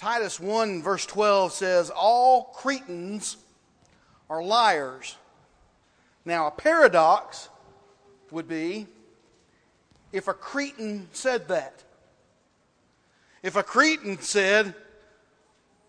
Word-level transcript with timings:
Titus 0.00 0.40
1, 0.40 0.82
verse 0.82 1.04
12 1.04 1.52
says, 1.52 1.90
All 1.90 2.44
Cretans 2.54 3.36
are 4.30 4.42
liars. 4.42 5.18
Now, 6.24 6.46
a 6.46 6.50
paradox 6.50 7.50
would 8.30 8.48
be 8.48 8.86
if 10.10 10.26
a 10.26 10.32
Cretan 10.32 11.06
said 11.12 11.48
that. 11.48 11.84
If 13.42 13.56
a 13.56 13.62
Cretan 13.62 14.18
said, 14.22 14.74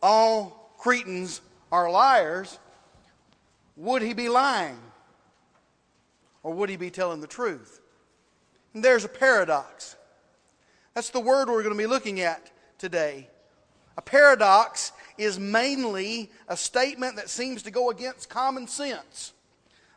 All 0.03 0.73
Cretans 0.77 1.39
are 1.71 1.89
liars, 1.89 2.59
would 3.77 4.01
he 4.01 4.11
be 4.11 4.27
lying? 4.27 4.77
Or 6.43 6.53
would 6.53 6.69
he 6.69 6.75
be 6.75 6.89
telling 6.89 7.21
the 7.21 7.27
truth? 7.27 7.79
And 8.73 8.83
there's 8.83 9.05
a 9.05 9.09
paradox. 9.09 9.95
That's 10.95 11.11
the 11.11 11.21
word 11.21 11.47
we're 11.47 11.63
going 11.63 11.77
to 11.77 11.81
be 11.81 11.87
looking 11.87 12.19
at 12.19 12.51
today. 12.77 13.29
A 13.97 14.01
paradox 14.01 14.91
is 15.17 15.39
mainly 15.39 16.31
a 16.47 16.57
statement 16.57 17.17
that 17.17 17.29
seems 17.29 17.63
to 17.63 17.71
go 17.71 17.89
against 17.89 18.29
common 18.29 18.67
sense, 18.67 19.33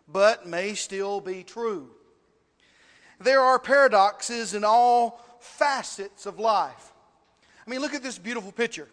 but 0.08 0.46
may 0.46 0.74
still 0.74 1.20
be 1.20 1.42
true. 1.42 1.90
There 3.20 3.40
are 3.40 3.58
paradoxes 3.58 4.54
in 4.54 4.64
all 4.64 5.20
facets 5.40 6.26
of 6.26 6.38
life. 6.38 6.92
I 7.66 7.70
mean, 7.70 7.80
look 7.80 7.94
at 7.94 8.02
this 8.02 8.18
beautiful 8.18 8.52
picture. 8.52 8.88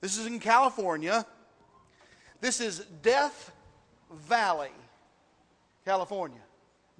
This 0.00 0.16
is 0.16 0.26
in 0.26 0.38
California. 0.38 1.26
This 2.40 2.60
is 2.60 2.80
Death 3.02 3.52
Valley, 4.10 4.70
California. 5.84 6.40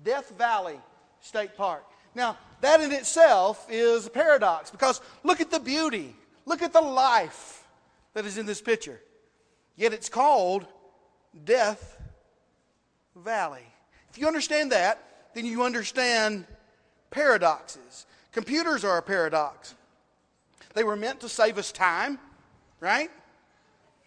Death 0.03 0.33
Valley 0.37 0.79
State 1.21 1.57
Park. 1.57 1.85
Now, 2.15 2.37
that 2.61 2.81
in 2.81 2.93
itself 2.93 3.67
is 3.71 4.07
a 4.07 4.11
paradox 4.11 4.71
because 4.71 5.01
look 5.23 5.41
at 5.41 5.51
the 5.51 5.61
beauty, 5.61 6.17
look 6.47 6.63
at 6.63 6.73
the 6.73 6.81
life 6.81 7.65
that 8.15 8.25
is 8.25 8.39
in 8.39 8.47
this 8.47 8.63
picture. 8.63 9.01
Yet 9.77 9.93
it's 9.93 10.09
called 10.09 10.65
Death 11.45 12.01
Valley. 13.15 13.67
If 14.11 14.19
you 14.19 14.27
understand 14.27 14.73
that, 14.73 15.03
then 15.35 15.45
you 15.45 15.63
understand 15.65 16.47
paradoxes. 17.11 18.07
Computers 18.33 18.85
are 18.85 18.97
a 18.97 19.03
paradox. 19.03 19.75
They 20.73 20.85
were 20.85 20.97
meant 20.97 21.21
to 21.21 21.29
save 21.29 21.59
us 21.59 21.73
time, 21.73 22.19
right? 22.81 23.11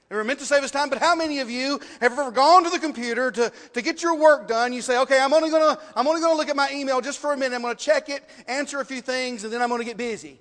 They 0.09 0.15
were 0.15 0.23
meant 0.23 0.39
to 0.39 0.45
save 0.45 0.63
us 0.63 0.71
time, 0.71 0.89
but 0.89 0.97
how 0.97 1.15
many 1.15 1.39
of 1.39 1.51
you 1.51 1.79
have 2.01 2.13
ever 2.13 2.31
gone 2.31 2.63
to 2.63 2.71
the 2.71 2.79
computer 2.79 3.29
to, 3.29 3.51
to 3.73 3.81
get 3.81 4.01
your 4.01 4.15
work 4.15 4.47
done? 4.47 4.73
You 4.73 4.81
say, 4.81 4.97
okay, 5.01 5.19
I'm 5.19 5.33
only 5.33 5.51
gonna 5.51 5.79
I'm 5.95 6.07
only 6.07 6.19
gonna 6.19 6.35
look 6.35 6.49
at 6.49 6.55
my 6.55 6.71
email 6.71 6.99
just 6.99 7.19
for 7.19 7.33
a 7.33 7.37
minute. 7.37 7.55
I'm 7.55 7.61
gonna 7.61 7.75
check 7.75 8.09
it, 8.09 8.23
answer 8.47 8.79
a 8.79 8.85
few 8.85 9.01
things, 9.01 9.43
and 9.43 9.53
then 9.53 9.61
I'm 9.61 9.69
gonna 9.69 9.83
get 9.83 9.97
busy. 9.97 10.39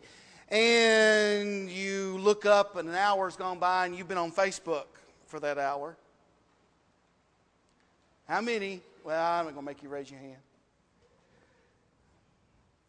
And 0.51 1.71
you 1.71 2.19
look 2.19 2.47
up 2.47 2.77
and 2.77 2.89
an 2.89 2.95
hour's 2.95 3.37
gone 3.37 3.59
by 3.59 3.87
and 3.87 3.95
you've 3.95 4.09
been 4.09 4.19
on 4.19 4.33
Facebook 4.33 4.87
for 5.27 5.41
that 5.41 5.59
hour. 5.59 5.97
How 8.27 8.41
many? 8.41 8.81
Well, 9.05 9.23
I'm 9.23 9.45
not 9.45 9.55
gonna 9.55 9.67
make 9.67 9.83
you 9.83 9.89
raise 9.89 10.11
your 10.11 10.21
hand. 10.21 10.37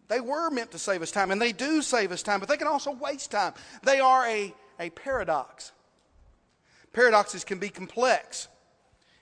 They 0.09 0.19
were 0.19 0.49
meant 0.49 0.71
to 0.71 0.79
save 0.79 1.01
us 1.01 1.11
time, 1.11 1.29
and 1.29 1.39
they 1.39 1.51
do 1.51 1.81
save 1.81 2.11
us 2.11 2.23
time, 2.23 2.39
but 2.39 2.49
they 2.49 2.57
can 2.57 2.67
also 2.67 2.91
waste 2.91 3.31
time. 3.31 3.53
They 3.83 3.99
are 3.99 4.25
a, 4.25 4.53
a 4.79 4.89
paradox. 4.89 5.71
Paradoxes 6.93 7.43
can 7.43 7.59
be 7.59 7.69
complex. 7.69 8.47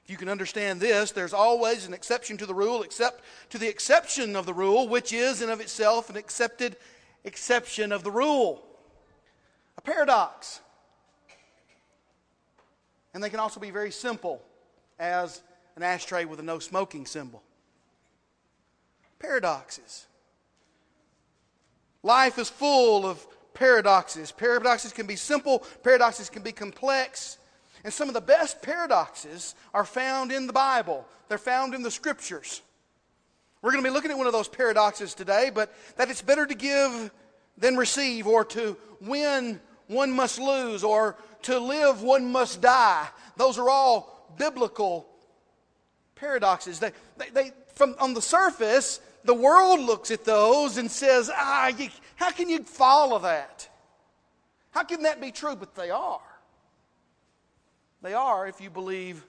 If 0.06 0.12
you 0.12 0.16
can 0.16 0.30
understand 0.30 0.80
this, 0.80 1.12
there's 1.12 1.34
always 1.34 1.86
an 1.86 1.94
exception 1.94 2.38
to 2.38 2.46
the 2.46 2.54
rule, 2.54 2.84
except 2.84 3.22
to 3.50 3.58
the 3.58 3.68
exception 3.68 4.38
of 4.38 4.46
the 4.46 4.54
rule, 4.54 4.88
which 4.88 5.12
is 5.12 5.42
in 5.42 5.50
of 5.50 5.60
itself 5.60 6.10
an 6.10 6.16
accepted 6.16 6.78
exception 7.28 7.92
of 7.92 8.04
the 8.04 8.12
rule. 8.12 8.64
A 9.78 9.82
paradox. 9.82 10.62
And 13.14 13.24
they 13.24 13.30
can 13.30 13.40
also 13.40 13.60
be 13.60 13.70
very 13.72 13.92
simple, 13.92 14.42
as 15.00 15.42
an 15.76 15.84
ashtray 15.84 16.26
with 16.26 16.40
a 16.40 16.44
no 16.44 16.60
smoking 16.60 17.06
symbol. 17.06 17.44
Paradoxes. 19.20 20.08
Life 22.04 22.40
is 22.40 22.50
full 22.50 23.06
of 23.06 23.26
paradoxes. 23.54 24.32
Paradoxes 24.32 24.94
can 24.94 25.08
be 25.08 25.16
simple, 25.16 25.60
paradoxes 25.84 26.30
can 26.30 26.44
be 26.44 26.52
complex. 26.52 27.38
And 27.84 27.94
some 27.94 28.08
of 28.08 28.14
the 28.14 28.22
best 28.22 28.62
paradoxes 28.62 29.56
are 29.74 29.86
found 29.86 30.32
in 30.32 30.48
the 30.48 30.54
Bible, 30.54 31.06
they're 31.28 31.38
found 31.38 31.74
in 31.74 31.84
the 31.84 31.92
scriptures. 31.92 32.62
We're 33.68 33.74
going 33.74 33.84
to 33.84 33.90
be 33.90 33.94
looking 33.94 34.12
at 34.12 34.18
one 34.18 34.28
of 34.28 34.32
those 34.32 34.48
paradoxes 34.48 35.14
today, 35.14 35.52
but 35.54 35.76
that 35.98 36.10
it's 36.10 36.22
better 36.22 36.46
to 36.46 36.56
give 36.56 37.12
than 37.58 37.76
receive, 37.76 38.26
or 38.26 38.46
to 38.46 38.78
win, 39.02 39.60
one 39.88 40.10
must 40.10 40.40
lose, 40.40 40.86
or 40.86 41.18
to 41.42 41.60
live, 41.60 42.02
one 42.02 42.32
must 42.32 42.62
die. 42.62 43.10
Those 43.36 43.58
are 43.58 43.70
all 43.70 44.34
biblical 44.38 45.06
paradoxes. 46.16 46.80
They, 46.80 46.94
they, 47.18 47.30
they, 47.32 47.52
from 47.74 47.98
on 48.00 48.14
the 48.14 48.22
surface, 48.22 49.02
the 49.26 49.34
world 49.34 49.82
looks 49.82 50.12
at 50.12 50.24
those 50.24 50.78
and 50.78 50.90
says, 50.90 51.30
ah, 51.36 51.68
you, 51.68 51.90
how 52.16 52.32
can 52.32 52.48
you 52.48 52.64
follow 52.64 53.20
that? 53.20 53.68
How 54.72 54.86
can 54.86 55.04
that 55.04 55.20
be 55.20 55.34
true? 55.34 55.58
But 55.58 55.76
they 55.76 55.90
are. 55.90 56.22
They 58.02 58.14
are 58.14 58.48
if 58.48 58.62
you 58.62 58.70
believe 58.70 59.26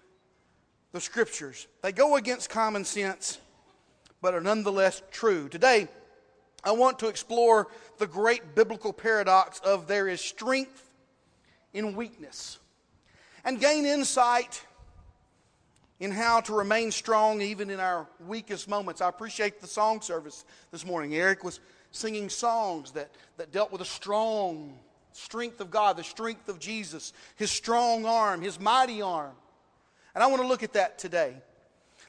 the 0.93 1.01
scriptures. 1.01 1.67
They 1.83 1.91
go 1.91 2.15
against 2.15 2.51
common 2.51 2.85
sense, 2.85 3.39
but 4.21 4.35
are 4.35 4.41
nonetheless 4.41 5.03
true. 5.11 5.49
Today, 5.49 5.89
I 6.65 6.73
want 6.73 6.99
to 7.01 7.09
explore 7.09 7.69
the 7.99 8.07
great 8.07 8.55
biblical 8.55 8.93
paradox 8.93 9.61
of 9.61 9.87
there 9.87 10.09
is 10.09 10.21
strength 10.21 10.91
in 11.73 11.95
weakness 11.95 12.59
and 13.45 13.61
gain 13.61 13.87
insight 13.87 14.65
in 16.01 16.11
how 16.11 16.41
to 16.41 16.53
remain 16.53 16.91
strong 16.91 17.41
even 17.41 17.71
in 17.71 17.81
our 17.81 18.07
weakest 18.27 18.69
moments. 18.69 19.01
I 19.01 19.09
appreciate 19.09 19.61
the 19.61 19.67
song 19.67 20.01
service 20.01 20.45
this 20.71 20.87
morning. 20.87 21.15
Eric 21.15 21.45
was 21.45 21.61
singing 21.91 22.29
songs 22.29 22.93
that, 22.93 23.11
that 23.37 23.53
dealt 23.53 23.73
with 23.73 23.81
a 23.81 23.87
strong 23.87 24.79
strength 25.13 25.61
of 25.61 25.71
God, 25.71 25.97
the 25.97 26.05
strength 26.05 26.49
of 26.49 26.59
Jesus, 26.59 27.13
His 27.37 27.51
strong 27.51 28.05
arm, 28.05 28.43
His 28.43 28.61
mighty 28.61 29.03
arm. 29.03 29.35
And 30.15 30.23
I 30.23 30.27
want 30.29 30.43
to 30.43 30.49
look 30.49 30.63
at 30.63 30.75
that 30.75 30.99
today. 30.99 31.37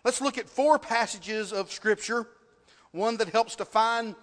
Let's 0.04 0.22
look 0.22 0.38
at 0.38 0.48
four 0.50 0.80
passages 0.80 1.52
of 1.52 1.72
Scripture 1.72 2.28
one 2.92 3.18
that 3.18 3.30
helps 3.30 3.56
define 3.56 4.16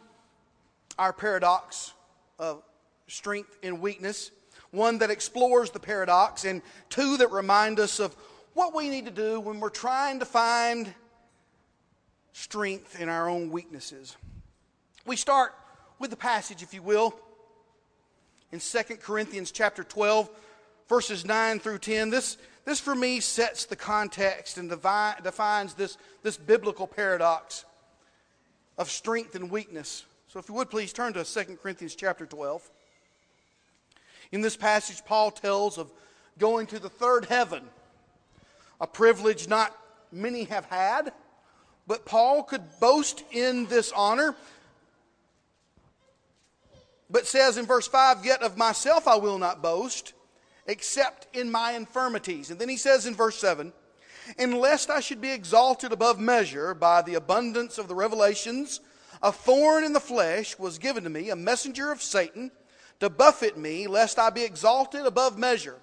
our 0.98 1.12
paradox 1.12 1.92
of 2.38 2.62
strength 3.06 3.56
and 3.62 3.80
weakness, 3.80 4.30
one 4.70 4.98
that 4.98 5.10
explores 5.10 5.70
the 5.70 5.78
paradox, 5.78 6.44
and 6.44 6.62
two 6.88 7.16
that 7.18 7.30
remind 7.30 7.78
us 7.78 8.00
of 8.00 8.16
what 8.54 8.74
we 8.74 8.88
need 8.88 9.04
to 9.04 9.12
do 9.12 9.38
when 9.38 9.60
we're 9.60 9.68
trying 9.68 10.18
to 10.18 10.24
find 10.24 10.92
strength 12.32 13.00
in 13.00 13.08
our 13.08 13.28
own 13.28 13.50
weaknesses. 13.50 14.16
We 15.04 15.16
start 15.16 15.54
with 15.98 16.10
the 16.10 16.16
passage, 16.16 16.62
if 16.62 16.74
you 16.74 16.82
will, 16.82 17.14
in 18.50 18.60
2 18.60 18.96
Corinthians 18.96 19.50
chapter 19.50 19.84
12, 19.84 20.28
verses 20.88 21.24
9 21.24 21.60
through 21.60 21.78
10. 21.78 22.10
This, 22.10 22.38
this 22.66 22.78
for 22.78 22.94
me 22.94 23.20
sets 23.20 23.64
the 23.64 23.76
context 23.76 24.58
and 24.58 24.68
defines 24.68 25.72
this, 25.74 25.96
this 26.22 26.36
biblical 26.36 26.86
paradox 26.86 27.64
of 28.76 28.90
strength 28.90 29.34
and 29.34 29.50
weakness. 29.50 30.04
So 30.28 30.38
if 30.38 30.50
you 30.50 30.54
would 30.56 30.68
please 30.68 30.92
turn 30.92 31.14
to 31.14 31.24
2 31.24 31.56
Corinthians 31.56 31.94
chapter 31.94 32.26
12. 32.26 32.68
In 34.32 34.42
this 34.42 34.56
passage, 34.56 35.02
Paul 35.06 35.30
tells 35.30 35.78
of 35.78 35.90
going 36.38 36.66
to 36.66 36.78
the 36.78 36.90
third 36.90 37.24
heaven, 37.24 37.62
a 38.82 38.86
privilege 38.86 39.48
not 39.48 39.74
many 40.12 40.44
have 40.44 40.66
had, 40.66 41.12
but 41.86 42.04
Paul 42.04 42.42
could 42.42 42.62
boast 42.80 43.22
in 43.30 43.64
this 43.66 43.92
honor 43.92 44.34
but 47.08 47.26
says 47.26 47.56
in 47.56 47.66
verse 47.66 47.86
5, 47.86 48.24
Yet 48.24 48.42
of 48.42 48.56
myself 48.56 49.06
I 49.06 49.16
will 49.16 49.38
not 49.38 49.62
boast, 49.62 50.12
except 50.66 51.34
in 51.34 51.50
my 51.50 51.72
infirmities. 51.72 52.50
And 52.50 52.60
then 52.60 52.68
he 52.68 52.76
says 52.76 53.06
in 53.06 53.14
verse 53.14 53.38
7, 53.38 53.72
And 54.38 54.58
lest 54.58 54.90
I 54.90 55.00
should 55.00 55.20
be 55.20 55.32
exalted 55.32 55.92
above 55.92 56.18
measure 56.18 56.74
by 56.74 57.02
the 57.02 57.14
abundance 57.14 57.78
of 57.78 57.88
the 57.88 57.94
revelations, 57.94 58.80
a 59.22 59.32
thorn 59.32 59.84
in 59.84 59.92
the 59.92 60.00
flesh 60.00 60.58
was 60.58 60.78
given 60.78 61.04
to 61.04 61.10
me, 61.10 61.30
a 61.30 61.36
messenger 61.36 61.90
of 61.90 62.02
Satan, 62.02 62.50
to 63.00 63.10
buffet 63.10 63.56
me, 63.56 63.86
lest 63.86 64.18
I 64.18 64.30
be 64.30 64.42
exalted 64.42 65.06
above 65.06 65.38
measure. 65.38 65.76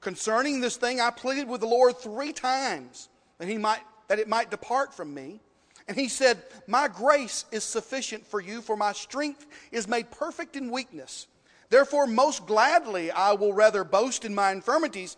Concerning 0.00 0.60
this 0.60 0.76
thing 0.76 1.00
I 1.00 1.10
pleaded 1.10 1.48
with 1.48 1.60
the 1.60 1.66
Lord 1.66 1.96
three 1.98 2.32
times 2.32 3.08
that, 3.38 3.48
he 3.48 3.58
might, 3.58 3.80
that 4.08 4.18
it 4.18 4.28
might 4.28 4.50
depart 4.50 4.94
from 4.94 5.12
me. 5.12 5.40
And 5.86 5.96
he 5.96 6.08
said, 6.08 6.42
My 6.66 6.88
grace 6.88 7.46
is 7.50 7.64
sufficient 7.64 8.26
for 8.26 8.40
you, 8.40 8.60
for 8.60 8.76
my 8.76 8.92
strength 8.92 9.46
is 9.72 9.88
made 9.88 10.10
perfect 10.10 10.56
in 10.56 10.70
weakness. 10.70 11.26
Therefore, 11.70 12.06
most 12.06 12.46
gladly 12.46 13.10
I 13.10 13.32
will 13.32 13.52
rather 13.52 13.84
boast 13.84 14.24
in 14.24 14.34
my 14.34 14.52
infirmities, 14.52 15.16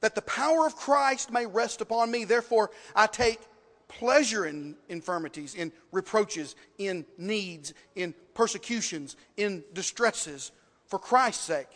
that 0.00 0.14
the 0.14 0.22
power 0.22 0.66
of 0.66 0.76
Christ 0.76 1.32
may 1.32 1.46
rest 1.46 1.80
upon 1.80 2.10
me. 2.10 2.24
Therefore, 2.24 2.70
I 2.94 3.06
take 3.06 3.40
pleasure 3.88 4.46
in 4.46 4.76
infirmities, 4.88 5.54
in 5.54 5.72
reproaches, 5.92 6.54
in 6.76 7.06
needs, 7.16 7.72
in 7.96 8.14
persecutions, 8.34 9.16
in 9.36 9.64
distresses, 9.72 10.52
for 10.86 10.98
Christ's 10.98 11.44
sake. 11.44 11.68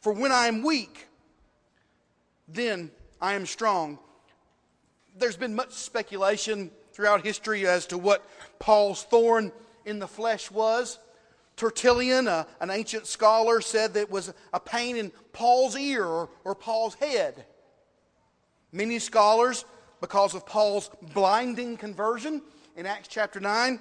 For 0.00 0.12
when 0.12 0.32
I 0.32 0.46
am 0.46 0.62
weak, 0.62 1.08
then 2.48 2.90
I 3.20 3.34
am 3.34 3.46
strong. 3.46 3.98
There's 5.18 5.36
been 5.36 5.54
much 5.54 5.72
speculation 5.72 6.70
throughout 6.92 7.24
history 7.24 7.66
as 7.66 7.86
to 7.86 7.98
what 7.98 8.24
Paul's 8.58 9.02
thorn 9.02 9.52
in 9.84 9.98
the 9.98 10.08
flesh 10.08 10.50
was. 10.50 10.98
Tertullian, 11.60 12.26
a, 12.26 12.46
an 12.60 12.70
ancient 12.70 13.06
scholar, 13.06 13.60
said 13.60 13.92
that 13.92 14.00
it 14.00 14.10
was 14.10 14.32
a 14.54 14.58
pain 14.58 14.96
in 14.96 15.12
Paul's 15.34 15.76
ear 15.76 16.06
or, 16.06 16.30
or 16.42 16.54
Paul's 16.54 16.94
head. 16.94 17.44
Many 18.72 18.98
scholars, 18.98 19.66
because 20.00 20.34
of 20.34 20.46
Paul's 20.46 20.90
blinding 21.12 21.76
conversion 21.76 22.40
in 22.76 22.86
Acts 22.86 23.08
chapter 23.08 23.40
9, 23.40 23.78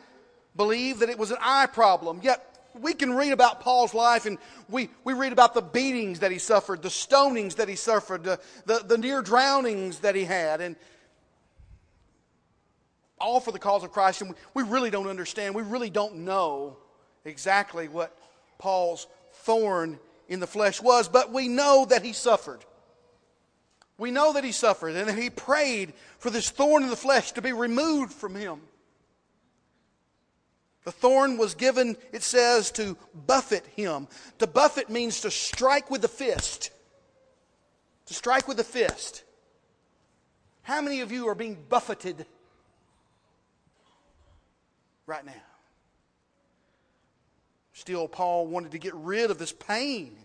believe 0.57 0.99
that 0.99 1.07
it 1.07 1.17
was 1.17 1.31
an 1.31 1.37
eye 1.39 1.67
problem. 1.67 2.19
Yet 2.21 2.45
we 2.77 2.93
can 2.93 3.13
read 3.13 3.31
about 3.31 3.61
Paul's 3.61 3.93
life 3.93 4.25
and 4.25 4.39
we, 4.67 4.89
we 5.05 5.13
read 5.13 5.31
about 5.31 5.53
the 5.53 5.61
beatings 5.61 6.19
that 6.19 6.33
he 6.33 6.37
suffered, 6.37 6.81
the 6.81 6.89
stonings 6.89 7.55
that 7.55 7.69
he 7.69 7.77
suffered, 7.77 8.25
the, 8.25 8.41
the, 8.65 8.79
the 8.85 8.97
near 8.97 9.21
drownings 9.21 9.99
that 9.99 10.15
he 10.15 10.25
had. 10.25 10.59
And 10.59 10.75
all 13.21 13.39
for 13.39 13.53
the 13.53 13.59
cause 13.59 13.85
of 13.85 13.93
Christ, 13.93 14.21
and 14.21 14.35
we 14.53 14.63
really 14.63 14.89
don't 14.89 15.07
understand, 15.07 15.55
we 15.55 15.63
really 15.63 15.89
don't 15.89 16.17
know 16.17 16.75
exactly 17.25 17.87
what 17.87 18.17
Paul's 18.57 19.07
thorn 19.33 19.99
in 20.27 20.39
the 20.39 20.47
flesh 20.47 20.81
was, 20.81 21.07
but 21.07 21.31
we 21.31 21.47
know 21.47 21.85
that 21.89 22.03
he 22.03 22.13
suffered. 22.13 22.63
We 23.97 24.11
know 24.11 24.33
that 24.33 24.43
he 24.43 24.51
suffered 24.51 24.95
and 24.95 25.09
that 25.09 25.17
he 25.17 25.29
prayed 25.29 25.93
for 26.19 26.29
this 26.29 26.49
thorn 26.49 26.83
in 26.83 26.89
the 26.89 26.95
flesh 26.95 27.33
to 27.33 27.41
be 27.41 27.51
removed 27.51 28.13
from 28.13 28.35
him. 28.35 28.61
The 30.85 30.91
thorn 30.91 31.37
was 31.37 31.55
given, 31.55 31.97
it 32.13 32.23
says, 32.23 32.71
to 32.71 32.97
buffet 33.27 33.65
him. 33.75 34.07
To 34.39 34.47
buffet 34.47 34.89
means 34.89 35.21
to 35.21 35.31
strike 35.31 35.91
with 35.91 36.01
the 36.01 36.07
fist. 36.07 36.71
To 38.05 38.13
strike 38.13 38.47
with 38.47 38.57
the 38.57 38.63
fist. 38.63 39.23
How 40.61 40.81
many 40.81 41.01
of 41.01 41.11
you 41.11 41.27
are 41.27 41.35
being 41.35 41.57
buffeted 41.67 42.25
right 45.09 45.25
now. 45.25 45.33
Still, 47.79 48.09
Paul 48.09 48.47
wanted 48.47 48.73
to 48.73 48.77
get 48.77 48.93
rid 48.93 49.31
of 49.31 49.37
this 49.37 49.53
pain. 49.53 50.17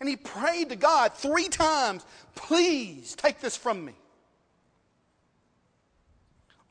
And 0.00 0.08
he 0.08 0.16
prayed 0.16 0.70
to 0.70 0.76
God 0.76 1.14
three 1.14 1.48
times, 1.48 2.04
please 2.34 3.14
take 3.14 3.40
this 3.40 3.56
from 3.56 3.84
me. 3.84 3.92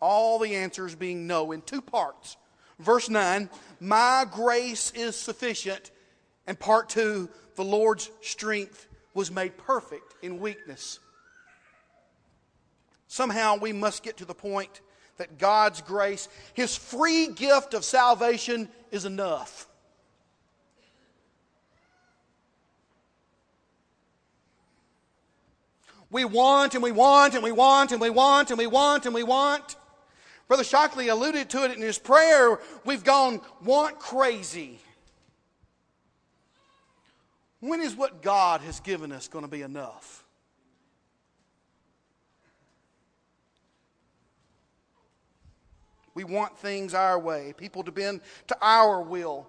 All 0.01 0.37
the 0.37 0.53
answers 0.53 0.95
being 0.95 1.27
no 1.27 1.53
in 1.53 1.61
two 1.61 1.81
parts. 1.81 2.35
Verse 2.77 3.09
9, 3.09 3.49
my 3.79 4.25
grace 4.29 4.91
is 4.91 5.15
sufficient. 5.15 5.91
And 6.45 6.59
part 6.59 6.89
2, 6.89 7.29
the 7.55 7.63
Lord's 7.63 8.11
strength 8.21 8.89
was 9.13 9.31
made 9.31 9.57
perfect 9.57 10.13
in 10.21 10.41
weakness. 10.41 10.99
Somehow 13.07 13.57
we 13.57 13.71
must 13.71 14.03
get 14.03 14.17
to 14.17 14.25
the 14.25 14.35
point 14.35 14.81
that 15.15 15.37
God's 15.37 15.79
grace, 15.79 16.27
His 16.53 16.75
free 16.75 17.27
gift 17.27 17.73
of 17.73 17.85
salvation, 17.85 18.67
is 18.91 19.05
enough. 19.05 19.69
We 26.11 26.25
want 26.25 26.75
and 26.75 26.83
we 26.83 26.91
want 26.91 27.33
and 27.33 27.43
we 27.43 27.51
want 27.51 27.91
and 27.91 27.99
we 27.99 28.09
want 28.09 28.49
and 28.49 28.57
we 28.57 28.67
want 28.67 29.05
and 29.05 29.15
we 29.15 29.23
want. 29.23 29.75
Brother 30.47 30.63
Shockley 30.63 31.07
alluded 31.07 31.49
to 31.51 31.63
it 31.65 31.71
in 31.71 31.81
his 31.81 31.97
prayer. 31.97 32.59
We've 32.85 33.03
gone 33.03 33.41
want 33.63 33.99
crazy. 33.99 34.79
When 37.59 37.81
is 37.81 37.95
what 37.95 38.21
God 38.21 38.61
has 38.61 38.79
given 38.79 39.11
us 39.11 39.27
going 39.27 39.43
to 39.43 39.49
be 39.49 39.63
enough? 39.63 40.23
We 46.13 46.23
want 46.23 46.57
things 46.57 46.93
our 46.93 47.19
way, 47.19 47.53
people 47.57 47.83
to 47.83 47.91
bend 47.91 48.21
to 48.47 48.57
our 48.61 49.01
will. 49.01 49.47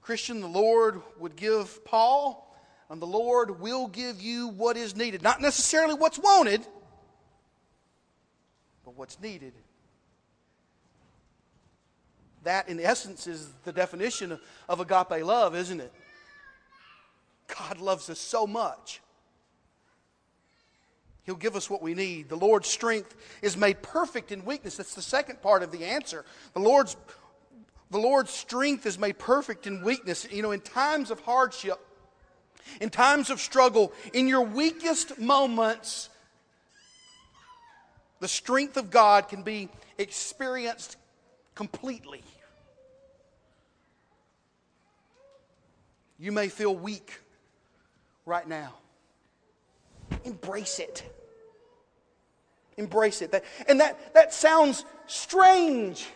Christian, 0.00 0.40
the 0.40 0.46
Lord 0.46 1.02
would 1.18 1.34
give 1.34 1.84
Paul, 1.84 2.47
and 2.90 3.02
the 3.02 3.06
Lord 3.06 3.60
will 3.60 3.86
give 3.86 4.20
you 4.20 4.48
what 4.48 4.76
is 4.76 4.96
needed. 4.96 5.22
Not 5.22 5.40
necessarily 5.40 5.94
what's 5.94 6.18
wanted, 6.18 6.66
but 8.84 8.96
what's 8.96 9.20
needed. 9.20 9.52
That, 12.44 12.68
in 12.68 12.80
essence, 12.80 13.26
is 13.26 13.50
the 13.64 13.72
definition 13.72 14.38
of, 14.68 14.80
agape 14.80 15.24
love, 15.24 15.54
isn't 15.54 15.80
it? 15.80 15.92
God 17.58 17.80
loves 17.80 18.08
us 18.08 18.18
so 18.18 18.46
much 18.46 19.00
He'll 21.28 21.36
give 21.36 21.56
us 21.56 21.68
what 21.68 21.82
we 21.82 21.92
need. 21.92 22.30
The 22.30 22.38
Lord's 22.38 22.70
strength 22.70 23.14
is 23.42 23.54
made 23.54 23.82
perfect 23.82 24.32
in 24.32 24.46
weakness. 24.46 24.78
That's 24.78 24.94
the 24.94 25.02
second 25.02 25.42
part 25.42 25.62
of 25.62 25.70
the 25.70 25.84
answer. 25.84 26.24
The 26.54 26.60
Lord's, 26.60 26.96
the 27.90 27.98
Lord's 27.98 28.30
strength 28.30 28.86
is 28.86 28.98
made 28.98 29.18
perfect 29.18 29.66
in 29.66 29.84
weakness. 29.84 30.26
You 30.32 30.40
know, 30.40 30.52
in 30.52 30.60
times 30.62 31.10
of 31.10 31.20
hardship, 31.20 31.78
in 32.80 32.90
times 32.90 33.30
of 33.30 33.40
struggle, 33.40 33.92
in 34.12 34.28
your 34.28 34.42
weakest 34.42 35.18
moments, 35.18 36.08
the 38.20 38.28
strength 38.28 38.76
of 38.76 38.90
God 38.90 39.28
can 39.28 39.42
be 39.42 39.68
experienced 39.96 40.96
completely. 41.54 42.22
You 46.18 46.32
may 46.32 46.48
feel 46.48 46.74
weak 46.74 47.20
right 48.26 48.46
now. 48.46 48.74
Embrace 50.24 50.80
it. 50.80 51.04
Embrace 52.76 53.22
it. 53.22 53.44
And 53.68 53.80
that, 53.80 54.14
that 54.14 54.34
sounds 54.34 54.84
strange. 55.06 56.06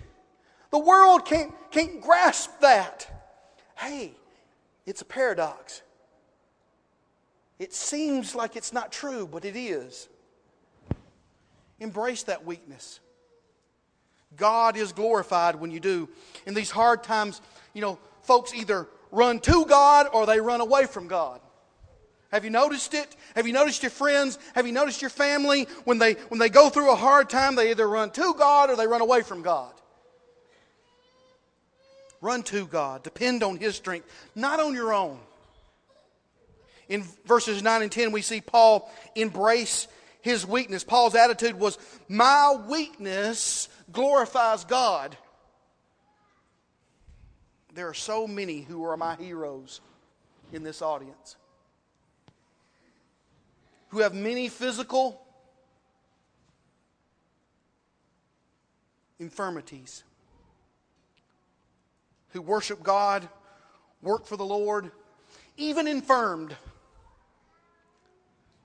The 0.71 0.79
world 0.79 1.25
can't, 1.25 1.53
can't 1.71 2.01
grasp 2.01 2.51
that. 2.61 3.09
Hey, 3.77 4.15
it's 4.87 5.03
a 5.03 5.05
paradox. 5.05 5.83
It 7.63 7.73
seems 7.73 8.35
like 8.35 8.57
it's 8.57 8.73
not 8.73 8.91
true, 8.91 9.25
but 9.25 9.45
it 9.45 9.55
is. 9.55 10.09
Embrace 11.79 12.25
that 12.25 12.45
weakness. 12.45 12.99
God 14.37 14.77
is 14.77 14.91
glorified 14.91 15.55
when 15.55 15.71
you 15.71 15.79
do. 15.79 16.09
In 16.45 16.55
these 16.55 16.73
hard 16.73 17.05
times, 17.05 17.41
you 17.73 17.81
know, 17.81 18.01
folks 18.23 18.53
either 18.53 18.89
run 19.13 19.39
to 19.41 19.65
God 19.65 20.09
or 20.13 20.27
they 20.27 20.41
run 20.41 20.61
away 20.61 20.87
from 20.87 21.07
God. 21.07 21.41
Have 22.33 22.43
you 22.43 22.51
noticed 22.51 22.95
it? 22.95 23.15
Have 23.37 23.47
you 23.47 23.53
noticed 23.53 23.85
your 23.85 23.91
friends? 23.91 24.41
Have 24.57 24.67
you 24.67 24.73
noticed 24.73 25.01
your 25.01 25.11
family? 25.11 25.69
When 25.85 25.99
they, 25.99 26.15
when 26.31 26.41
they 26.41 26.49
go 26.49 26.69
through 26.69 26.91
a 26.91 26.97
hard 26.97 27.31
time, 27.31 27.55
they 27.55 27.71
either 27.71 27.89
run 27.89 28.11
to 28.11 28.35
God 28.37 28.71
or 28.71 28.77
they 28.77 28.89
run 28.89 29.03
away 29.03 29.23
from 29.23 29.43
God. 29.43 29.73
Run 32.21 32.43
to 32.45 32.67
God. 32.67 33.05
Depend 33.05 33.45
on 33.45 33.57
His 33.57 33.77
strength, 33.77 34.09
not 34.35 34.59
on 34.59 34.75
your 34.75 34.93
own. 34.93 35.21
In 36.89 37.05
verses 37.25 37.63
9 37.63 37.83
and 37.83 37.93
10, 37.93 38.13
we 38.13 38.23
see 38.23 38.41
Paul 38.41 38.91
embrace 39.15 39.89
his 40.21 40.47
weakness. 40.47 40.85
Paul's 40.85 41.15
attitude 41.15 41.59
was, 41.59 41.79
My 42.09 42.57
weakness 42.69 43.69
glorifies 43.93 44.65
God. 44.65 45.17
There 47.75 47.89
are 47.89 47.95
so 47.95 48.27
many 48.27 48.63
who 48.63 48.85
are 48.85 48.97
my 48.97 49.17
heroes 49.17 49.81
in 50.53 50.63
this 50.63 50.83
audience 50.83 51.37
who 53.93 53.99
have 53.99 54.15
many 54.15 54.49
physical 54.49 55.21
infirmities, 59.19 60.03
who 62.31 62.41
worship 62.41 62.83
God, 62.83 63.29
work 64.01 64.25
for 64.25 64.39
the 64.39 64.47
Lord, 64.47 64.91
even 65.59 65.87
infirmed. 65.87 66.57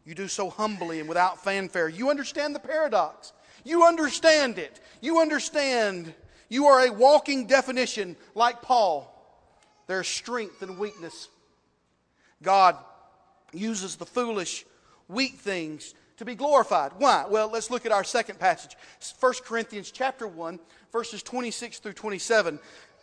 You 0.08 0.16
do 0.16 0.30
so 0.30 0.50
humbly 0.50 1.02
and 1.02 1.10
without 1.10 1.44
fanfare. 1.44 1.90
You 1.90 2.10
understand 2.10 2.56
the 2.56 2.60
paradox. 2.60 3.34
You 3.66 3.84
understand 3.84 4.58
it. 4.58 4.80
You 5.02 5.20
understand. 5.20 6.14
You 6.48 6.68
are 6.68 6.88
a 6.88 6.94
walking 6.94 7.46
definition 7.46 8.16
like 8.34 8.62
Paul. 8.62 9.14
There's 9.86 10.08
strength 10.08 10.62
and 10.62 10.80
weakness. 10.80 11.28
God 12.42 12.78
uses 13.52 13.98
the 13.98 14.06
foolish 14.06 14.66
weak 15.10 15.34
things 15.34 15.94
to 16.16 16.24
be 16.24 16.36
glorified. 16.36 16.94
Why? 16.98 17.26
Well, 17.28 17.52
let's 17.52 17.70
look 17.70 17.86
at 17.86 17.92
our 17.92 18.06
second 18.06 18.40
passage. 18.40 18.78
1 19.20 19.34
Corinthians 19.44 19.92
chapter 19.92 20.26
1, 20.26 20.58
verses 20.94 21.22
26 21.22 21.80
through 21.80 21.94
27. 21.94 22.60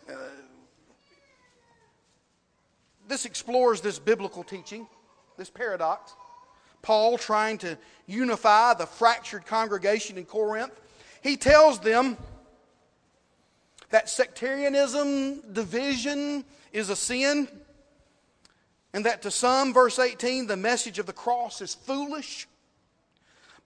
Uh, 0.08 0.14
this 3.06 3.26
explores 3.26 3.82
this 3.82 3.98
biblical 3.98 4.42
teaching, 4.42 4.86
this 5.36 5.50
paradox. 5.50 6.14
Paul 6.84 7.18
trying 7.18 7.58
to 7.58 7.76
unify 8.06 8.74
the 8.74 8.86
fractured 8.86 9.46
congregation 9.46 10.18
in 10.18 10.24
Corinth. 10.24 10.78
He 11.22 11.36
tells 11.36 11.80
them 11.80 12.16
that 13.90 14.08
sectarianism, 14.08 15.52
division, 15.52 16.44
is 16.72 16.90
a 16.90 16.96
sin 16.96 17.48
And 18.94 19.04
that 19.06 19.22
to 19.22 19.30
some, 19.32 19.74
verse 19.74 19.98
18, 19.98 20.46
the 20.46 20.56
message 20.56 21.00
of 21.00 21.06
the 21.06 21.12
cross 21.12 21.60
is 21.60 21.74
foolish. 21.74 22.46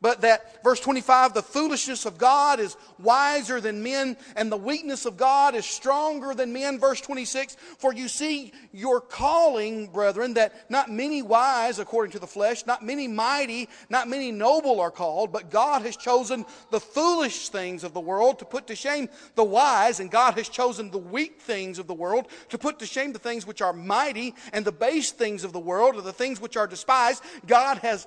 But 0.01 0.21
that, 0.21 0.63
verse 0.63 0.79
25, 0.79 1.35
the 1.35 1.43
foolishness 1.43 2.07
of 2.07 2.19
God 2.19 2.61
is 2.61 2.77
wiser 3.01 3.61
than 3.61 3.83
men, 3.83 4.17
and 4.37 4.51
the 4.51 4.57
weakness 4.57 5.07
of 5.07 5.17
God 5.17 5.57
is 5.57 5.67
stronger 5.67 6.35
than 6.35 6.53
men. 6.53 6.79
Verse 6.79 7.01
26, 7.01 7.57
for 7.79 7.93
you 7.93 8.07
see 8.07 8.53
your 8.73 9.01
calling, 9.01 9.89
brethren, 9.89 10.35
that 10.35 10.71
not 10.71 10.89
many 10.89 11.21
wise 11.21 11.81
according 11.81 12.13
to 12.13 12.21
the 12.21 12.29
flesh, 12.29 12.65
not 12.65 12.85
many 12.85 13.09
mighty, 13.09 13.69
not 13.91 14.09
many 14.09 14.31
noble 14.31 14.81
are 14.81 14.93
called, 14.93 15.33
but 15.33 15.51
God 15.51 15.83
has 15.83 15.97
chosen 15.97 16.47
the 16.71 16.79
foolish 16.79 17.49
things 17.49 17.83
of 17.83 17.93
the 17.93 18.01
world 18.01 18.39
to 18.39 18.45
put 18.45 18.69
to 18.69 18.77
shame 18.77 19.09
the 19.35 19.43
wise, 19.43 19.99
and 19.99 20.13
God 20.13 20.35
has 20.35 20.49
chosen 20.49 20.93
the 20.93 20.99
weak 20.99 21.41
things 21.41 21.81
of 21.81 21.89
the 21.89 21.95
world 21.95 22.29
to 22.51 22.59
put 22.59 22.79
to 22.79 22.87
shame 22.87 23.13
the 23.13 23.19
things 23.19 23.49
which 23.49 23.61
are 23.61 23.73
mighty, 23.73 24.37
and 24.53 24.65
the 24.65 24.71
base 24.71 25.11
things 25.11 25.43
of 25.43 25.53
the 25.53 25.59
world, 25.59 25.97
or 25.97 26.03
the 26.03 26.13
things 26.13 26.41
which 26.41 26.57
are 26.57 26.69
despised. 26.69 27.25
God 27.49 27.79
has 27.79 28.07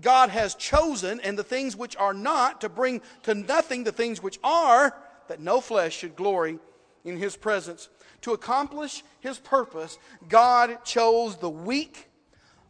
God 0.00 0.30
has 0.30 0.54
chosen, 0.54 1.20
and 1.20 1.38
the 1.38 1.44
things 1.44 1.76
which 1.76 1.96
are 1.96 2.14
not, 2.14 2.60
to 2.60 2.68
bring 2.68 3.00
to 3.24 3.34
nothing 3.34 3.84
the 3.84 3.92
things 3.92 4.22
which 4.22 4.38
are, 4.44 4.96
that 5.28 5.40
no 5.40 5.60
flesh 5.60 5.96
should 5.96 6.16
glory 6.16 6.58
in 7.04 7.16
his 7.16 7.36
presence. 7.36 7.88
To 8.22 8.32
accomplish 8.32 9.02
his 9.20 9.38
purpose, 9.38 9.98
God 10.28 10.84
chose 10.84 11.36
the 11.36 11.50
weak, 11.50 12.08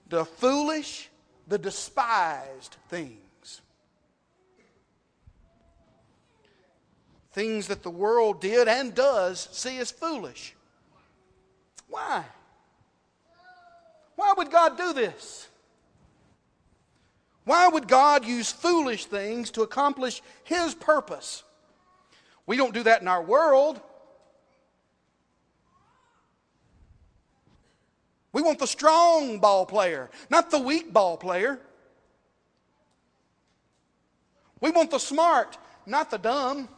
the 0.08 0.24
foolish, 0.24 1.08
the 1.46 1.58
despised 1.58 2.76
things. 2.88 3.60
Things 7.32 7.68
that 7.68 7.82
the 7.82 7.90
world 7.90 8.40
did 8.40 8.68
and 8.68 8.94
does 8.94 9.48
see 9.52 9.78
as 9.78 9.90
foolish. 9.90 10.54
Why? 11.88 12.24
Why 14.16 14.32
would 14.36 14.50
God 14.50 14.76
do 14.78 14.92
this? 14.92 15.48
Why 17.46 17.68
would 17.68 17.86
God 17.86 18.24
use 18.24 18.50
foolish 18.50 19.06
things 19.06 19.52
to 19.52 19.62
accomplish 19.62 20.20
His 20.42 20.74
purpose? 20.74 21.44
We 22.44 22.56
don't 22.56 22.74
do 22.74 22.82
that 22.82 23.02
in 23.02 23.08
our 23.08 23.22
world. 23.22 23.80
We 28.32 28.42
want 28.42 28.58
the 28.58 28.66
strong 28.66 29.38
ball 29.38 29.64
player, 29.64 30.10
not 30.28 30.50
the 30.50 30.58
weak 30.58 30.92
ball 30.92 31.16
player. 31.16 31.60
We 34.60 34.72
want 34.72 34.90
the 34.90 34.98
smart, 34.98 35.56
not 35.86 36.10
the 36.10 36.18
dumb. 36.18 36.68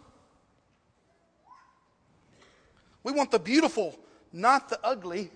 We 3.05 3.13
want 3.13 3.31
the 3.31 3.39
beautiful, 3.39 3.99
not 4.35 4.69
the 4.69 4.79
ugly. 4.85 5.31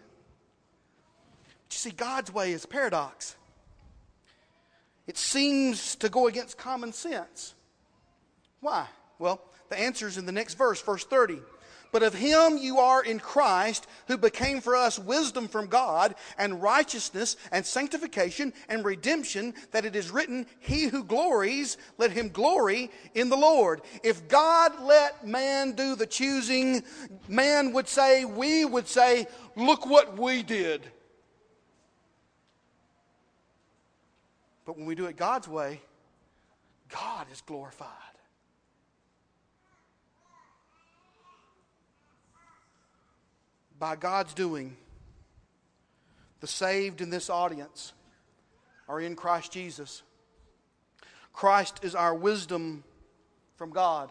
But 1.45 1.75
you 1.75 1.79
see, 1.79 1.91
God's 1.91 2.31
way 2.31 2.53
is 2.53 2.67
paradox. 2.67 3.35
It 5.07 5.19
seems 5.19 5.97
to 5.97 6.09
go 6.09 6.27
against 6.27 6.57
common 6.57 6.93
sense. 6.93 7.55
Why? 8.61 8.87
Well, 9.19 9.41
the 9.69 9.79
answer 9.79 10.07
is 10.07 10.19
in 10.19 10.27
the 10.27 10.33
next 10.33 10.55
verse, 10.55 10.81
verse 10.81 11.05
30. 11.05 11.39
But 11.93 12.03
of 12.03 12.15
him 12.15 12.57
you 12.57 12.79
are 12.79 13.05
in 13.05 13.21
Christ, 13.21 13.87
who 14.09 14.17
became 14.17 14.63
for 14.63 14.75
us 14.75 14.99
wisdom 14.99 15.47
from 15.47 15.67
God, 15.67 16.15
and 16.39 16.63
righteousness, 16.63 17.37
and 17.53 17.67
sanctification, 17.67 18.55
and 18.71 18.83
redemption, 18.83 19.53
that 19.73 19.85
it 19.85 19.95
is 19.95 20.11
written, 20.11 20.47
He 20.59 20.85
who 20.85 21.05
glories, 21.05 21.77
let 21.99 22.11
him 22.11 22.31
glory 22.31 22.91
in 23.15 23.29
the 23.29 23.37
Lord. 23.37 23.83
If 24.03 24.27
God 24.27 24.81
let 24.81 25.27
man 25.27 25.73
do 25.73 25.95
the 25.95 26.07
choosing, 26.07 26.83
man 27.29 27.75
would 27.75 27.89
say, 27.89 28.25
we 28.25 28.65
would 28.65 28.89
say, 28.89 29.27
Look 29.55 29.85
what 29.85 30.19
we 30.19 30.43
did. 30.43 30.91
But 34.65 34.77
when 34.77 34.87
we 34.87 34.95
do 34.95 35.07
it 35.07 35.17
God's 35.17 35.49
way, 35.49 35.81
God 36.89 37.27
is 37.33 37.41
glorified. 37.41 37.89
By 43.79 43.97
God's 43.97 44.35
doing, 44.35 44.77
the 46.41 46.47
saved 46.47 47.01
in 47.01 47.11
this 47.11 47.29
audience 47.29 47.93
are 48.89 49.01
in 49.01 49.17
Christ 49.17 49.53
Jesus. 49.53 50.03
Christ 51.33 51.81
is 51.83 51.95
our 51.95 52.15
wisdom 52.15 52.85
from 53.57 53.71
God. 53.71 54.11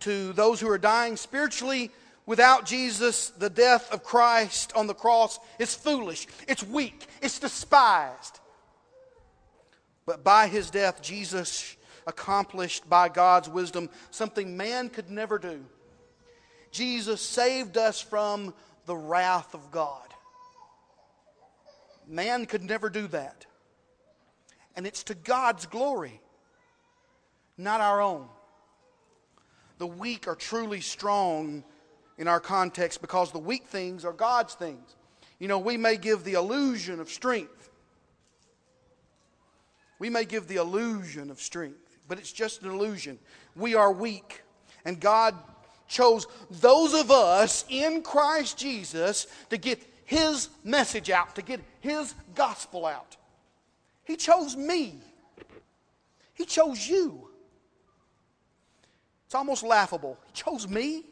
To 0.00 0.32
those 0.32 0.60
who 0.60 0.68
are 0.68 0.78
dying 0.78 1.16
spiritually 1.16 1.90
without 2.26 2.66
Jesus, 2.66 3.30
the 3.30 3.50
death 3.50 3.90
of 3.92 4.04
Christ 4.04 4.72
on 4.76 4.86
the 4.86 4.94
cross 4.94 5.38
is 5.58 5.74
foolish, 5.74 6.26
it's 6.46 6.62
weak, 6.62 7.06
it's 7.22 7.38
despised. 7.38 8.40
But 10.08 10.24
by 10.24 10.48
his 10.48 10.70
death, 10.70 11.02
Jesus 11.02 11.76
accomplished 12.06 12.88
by 12.88 13.10
God's 13.10 13.46
wisdom 13.46 13.90
something 14.10 14.56
man 14.56 14.88
could 14.88 15.10
never 15.10 15.38
do. 15.38 15.62
Jesus 16.70 17.20
saved 17.20 17.76
us 17.76 18.00
from 18.00 18.54
the 18.86 18.96
wrath 18.96 19.52
of 19.52 19.70
God. 19.70 20.08
Man 22.08 22.46
could 22.46 22.64
never 22.64 22.88
do 22.88 23.06
that. 23.08 23.44
And 24.76 24.86
it's 24.86 25.02
to 25.04 25.14
God's 25.14 25.66
glory, 25.66 26.22
not 27.58 27.82
our 27.82 28.00
own. 28.00 28.28
The 29.76 29.86
weak 29.86 30.26
are 30.26 30.36
truly 30.36 30.80
strong 30.80 31.64
in 32.16 32.28
our 32.28 32.40
context 32.40 33.02
because 33.02 33.30
the 33.30 33.38
weak 33.38 33.66
things 33.66 34.06
are 34.06 34.14
God's 34.14 34.54
things. 34.54 34.96
You 35.38 35.48
know, 35.48 35.58
we 35.58 35.76
may 35.76 35.98
give 35.98 36.24
the 36.24 36.32
illusion 36.32 36.98
of 36.98 37.10
strength 37.10 37.67
we 39.98 40.10
may 40.10 40.24
give 40.24 40.46
the 40.46 40.56
illusion 40.56 41.30
of 41.30 41.40
strength, 41.40 41.98
but 42.06 42.18
it's 42.18 42.32
just 42.32 42.62
an 42.62 42.70
illusion. 42.70 43.18
We 43.56 43.74
are 43.74 43.92
weak, 43.92 44.42
and 44.84 45.00
God 45.00 45.34
chose 45.88 46.26
those 46.50 46.94
of 46.94 47.10
us 47.10 47.64
in 47.68 48.02
Christ 48.02 48.58
Jesus 48.58 49.26
to 49.50 49.56
get 49.56 49.82
His 50.04 50.48
message 50.64 51.10
out, 51.10 51.34
to 51.34 51.42
get 51.42 51.60
His 51.80 52.14
gospel 52.34 52.86
out. 52.86 53.16
He 54.04 54.16
chose 54.16 54.56
me, 54.56 55.00
He 56.34 56.44
chose 56.44 56.86
you. 56.86 57.28
It's 59.26 59.34
almost 59.34 59.62
laughable. 59.62 60.16
He 60.28 60.32
chose 60.32 60.66
me. 60.66 61.04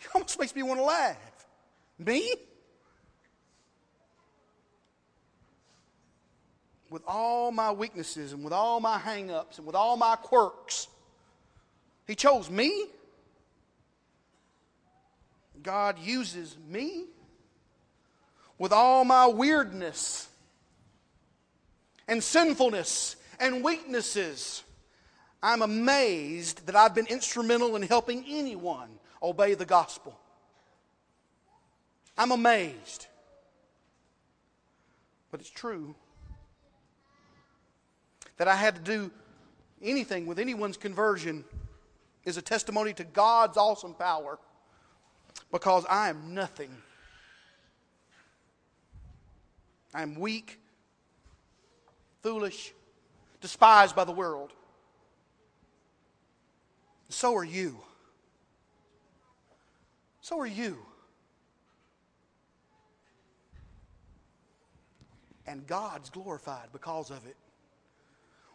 It 0.00 0.08
almost 0.12 0.36
makes 0.36 0.52
me 0.52 0.64
want 0.64 0.80
to 0.80 0.84
laugh. 0.84 1.46
Me? 1.96 2.34
With 6.92 7.02
all 7.06 7.50
my 7.50 7.72
weaknesses 7.72 8.32
and 8.32 8.44
with 8.44 8.52
all 8.52 8.78
my 8.78 8.98
hang 8.98 9.30
ups 9.30 9.56
and 9.56 9.66
with 9.66 9.74
all 9.74 9.96
my 9.96 10.14
quirks. 10.16 10.88
He 12.06 12.14
chose 12.14 12.50
me. 12.50 12.86
God 15.62 15.98
uses 15.98 16.56
me 16.68 17.06
with 18.58 18.72
all 18.72 19.04
my 19.04 19.26
weirdness 19.26 20.28
and 22.06 22.22
sinfulness 22.22 23.16
and 23.40 23.64
weaknesses. 23.64 24.62
I'm 25.42 25.62
amazed 25.62 26.66
that 26.66 26.76
I've 26.76 26.94
been 26.94 27.06
instrumental 27.06 27.74
in 27.76 27.82
helping 27.82 28.24
anyone 28.28 28.90
obey 29.22 29.54
the 29.54 29.64
gospel. 29.64 30.18
I'm 32.18 32.32
amazed. 32.32 33.06
But 35.30 35.40
it's 35.40 35.50
true 35.50 35.94
that 38.36 38.48
I 38.48 38.56
had 38.56 38.76
to 38.76 38.80
do 38.80 39.10
anything 39.82 40.26
with 40.26 40.38
anyone's 40.38 40.76
conversion 40.76 41.44
is 42.24 42.36
a 42.36 42.42
testimony 42.42 42.92
to 42.94 43.04
God's 43.04 43.56
awesome 43.56 43.94
power 43.94 44.38
because 45.50 45.84
I 45.88 46.08
am 46.08 46.34
nothing. 46.34 46.70
I 49.94 50.02
am 50.02 50.18
weak, 50.18 50.58
foolish, 52.22 52.72
despised 53.40 53.94
by 53.94 54.04
the 54.04 54.12
world. 54.12 54.52
So 57.08 57.34
are 57.36 57.44
you. 57.44 57.78
So 60.22 60.40
are 60.40 60.46
you. 60.46 60.78
And 65.46 65.66
God's 65.66 66.08
glorified 66.08 66.68
because 66.72 67.10
of 67.10 67.26
it. 67.26 67.36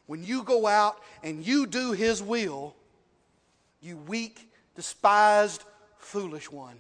When 0.08 0.24
you 0.24 0.44
go 0.44 0.66
out 0.66 1.00
and 1.22 1.46
you 1.46 1.68
do 1.68 1.92
His 1.92 2.24
will, 2.24 2.76
you 3.82 3.98
weak, 3.98 4.50
despised, 4.76 5.64
foolish 5.98 6.50
one, 6.52 6.78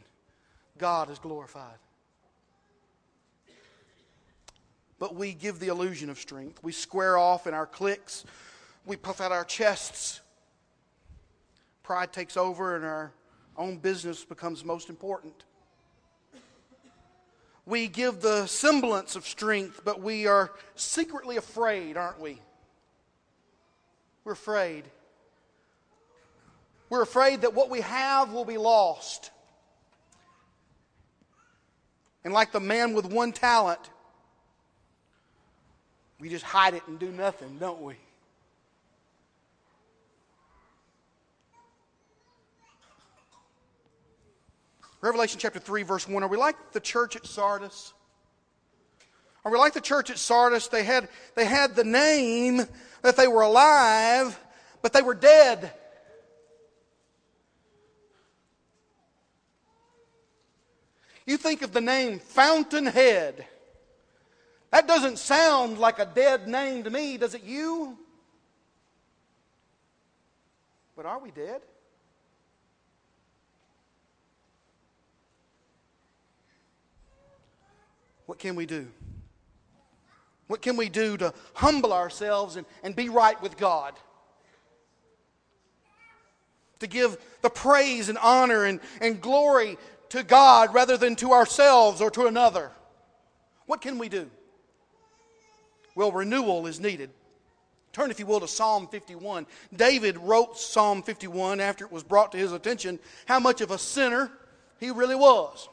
God 0.77 1.10
is 1.10 1.19
glorified. 1.19 1.77
But 5.00 5.15
we 5.15 5.34
give 5.34 5.60
the 5.60 5.67
illusion 5.67 6.10
of 6.10 6.17
strength. 6.17 6.63
We 6.63 6.72
square 6.72 7.17
off 7.17 7.46
in 7.46 7.53
our 7.53 7.67
cliques, 7.67 8.25
We 8.86 8.96
puff 8.96 9.22
out 9.22 9.31
our 9.31 9.43
chests. 9.43 10.22
Pride 11.84 12.12
takes 12.12 12.36
over 12.38 12.75
and 12.75 12.86
our 12.86 13.12
own 13.57 13.77
business 13.77 14.24
becomes 14.24 14.63
most 14.63 14.89
important. 14.89 15.34
we 17.65 17.88
give 17.89 18.22
the 18.22 18.48
semblance 18.48 19.17
of 19.17 19.27
strength, 19.27 19.81
but 19.84 20.01
we 20.01 20.25
are 20.25 20.51
secretly 20.75 21.36
afraid, 21.36 21.98
aren't 21.98 22.19
we? 22.19 22.39
We're 24.27 24.34
afraid. 24.34 24.84
We're 26.89 27.01
afraid 27.01 27.43
that 27.43 27.53
what 27.53 27.69
we 27.69 27.79
have 27.79 28.34
will 28.34 28.43
be 28.43 28.57
lost. 28.57 29.31
And 32.25 32.34
like 32.34 32.51
the 32.51 32.60
man 32.60 32.93
with 32.93 33.05
one 33.05 33.31
talent, 33.31 33.79
we 36.19 36.27
just 36.27 36.43
hide 36.43 36.74
it 36.74 36.84
and 36.88 37.00
do 37.00 37.10
nothing, 37.10 37.57
don't 37.57 37.81
we? 37.81 37.93
Revelation 45.00 45.39
chapter 45.39 45.60
3, 45.60 45.84
verse 45.84 46.05
1. 46.05 46.22
Are 46.22 46.27
we 46.27 46.36
like 46.36 46.74
the 46.74 46.81
church 46.81 47.15
at 47.15 47.25
Sardis? 47.25 47.93
Are 49.46 49.51
we 49.53 49.57
like 49.57 49.72
the 49.72 49.79
church 49.79 50.10
at 50.10 50.17
Sardis? 50.17 50.67
They 50.67 50.84
had, 50.84 51.07
they 51.36 51.46
had 51.46 51.77
the 51.77 51.86
name 51.86 52.67
that 53.07 53.15
they 53.15 53.27
were 53.27 53.41
alive, 53.41 54.37
but 54.81 54.91
they 54.91 55.01
were 55.01 55.13
dead. 55.13 55.71
You 61.25 61.37
think 61.37 61.61
of 61.61 61.71
the 61.71 61.79
name 61.79 62.19
Fountainhead. 62.19 63.45
That 64.71 64.89
doesn't 64.89 65.19
sound 65.19 65.77
like 65.77 65.99
a 65.99 66.05
dead 66.05 66.49
name 66.49 66.83
to 66.83 66.89
me, 66.89 67.15
does 67.15 67.33
it 67.33 67.43
you? 67.43 67.97
But 70.97 71.05
are 71.05 71.19
we 71.19 71.31
dead? 71.31 71.61
What 78.25 78.37
can 78.37 78.57
we 78.57 78.65
do? 78.65 78.87
What 80.48 80.62
can 80.62 80.77
we 80.77 80.89
do 80.89 81.18
to 81.18 81.34
humble 81.54 81.94
ourselves 81.94 82.56
and, 82.56 82.66
and 82.84 82.96
be 82.96 83.10
right 83.10 83.42
with 83.42 83.58
God? 83.58 83.94
To 86.80 86.88
give 86.88 87.18
the 87.42 87.50
praise 87.50 88.10
and 88.10 88.18
honor 88.18 88.63
and, 88.63 88.80
and 89.01 89.20
glory 89.20 89.77
to 90.10 90.24
God 90.24 90.74
rather 90.74 90.96
than 90.98 91.16
to 91.18 91.34
ourselves 91.34 92.01
or 92.01 92.10
to 92.12 92.27
another. 92.27 92.72
What 93.66 93.82
can 93.82 93.98
we 93.98 94.10
do? 94.10 94.30
Well, 95.96 96.12
renewal 96.12 96.68
is 96.68 96.80
needed. 96.80 97.10
Turn, 97.92 98.12
if 98.12 98.20
you 98.20 98.27
will, 98.27 98.39
to 98.39 98.48
Psalm 98.48 98.88
51. 98.88 99.48
David 99.75 100.18
wrote 100.20 100.58
Psalm 100.58 101.01
51 101.01 101.60
after 101.60 101.84
it 101.84 101.92
was 101.92 102.04
brought 102.04 102.32
to 102.34 102.38
his 102.38 102.51
attention 102.51 103.00
how 103.25 103.39
much 103.39 103.60
of 103.60 103.72
a 103.72 103.77
sinner 103.77 104.32
he 104.80 104.92
really 104.92 105.16
was. 105.16 105.68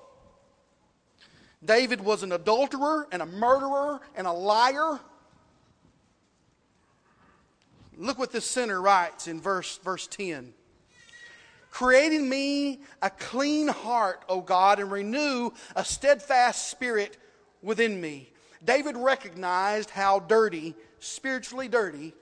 David 1.65 2.01
was 2.01 2.23
an 2.23 2.33
adulterer 2.33 3.07
and 3.11 3.23
a 3.23 3.27
murderer 3.27 4.01
and 4.17 4.27
a 4.27 4.33
liar. 4.33 5.01
Look 7.97 8.19
what 8.19 8.33
this 8.33 8.45
sinner 8.45 8.81
writes 8.81 9.29
in 9.29 9.41
verse, 9.41 9.79
verse 9.79 10.07
10 10.07 10.53
Create 11.71 12.13
in 12.13 12.29
me 12.29 12.81
a 13.03 13.11
clean 13.11 13.69
heart, 13.69 14.25
O 14.29 14.41
God, 14.41 14.79
and 14.79 14.93
renew 14.93 15.51
a 15.75 15.85
steadfast 15.85 16.71
spirit 16.71 17.17
within 17.63 18.01
me. 18.01 18.31
David 18.65 18.97
recognized 18.97 19.91
how 19.91 20.21
dirty, 20.21 20.75
spiritually 21.01 21.69
dirty, 21.69 22.15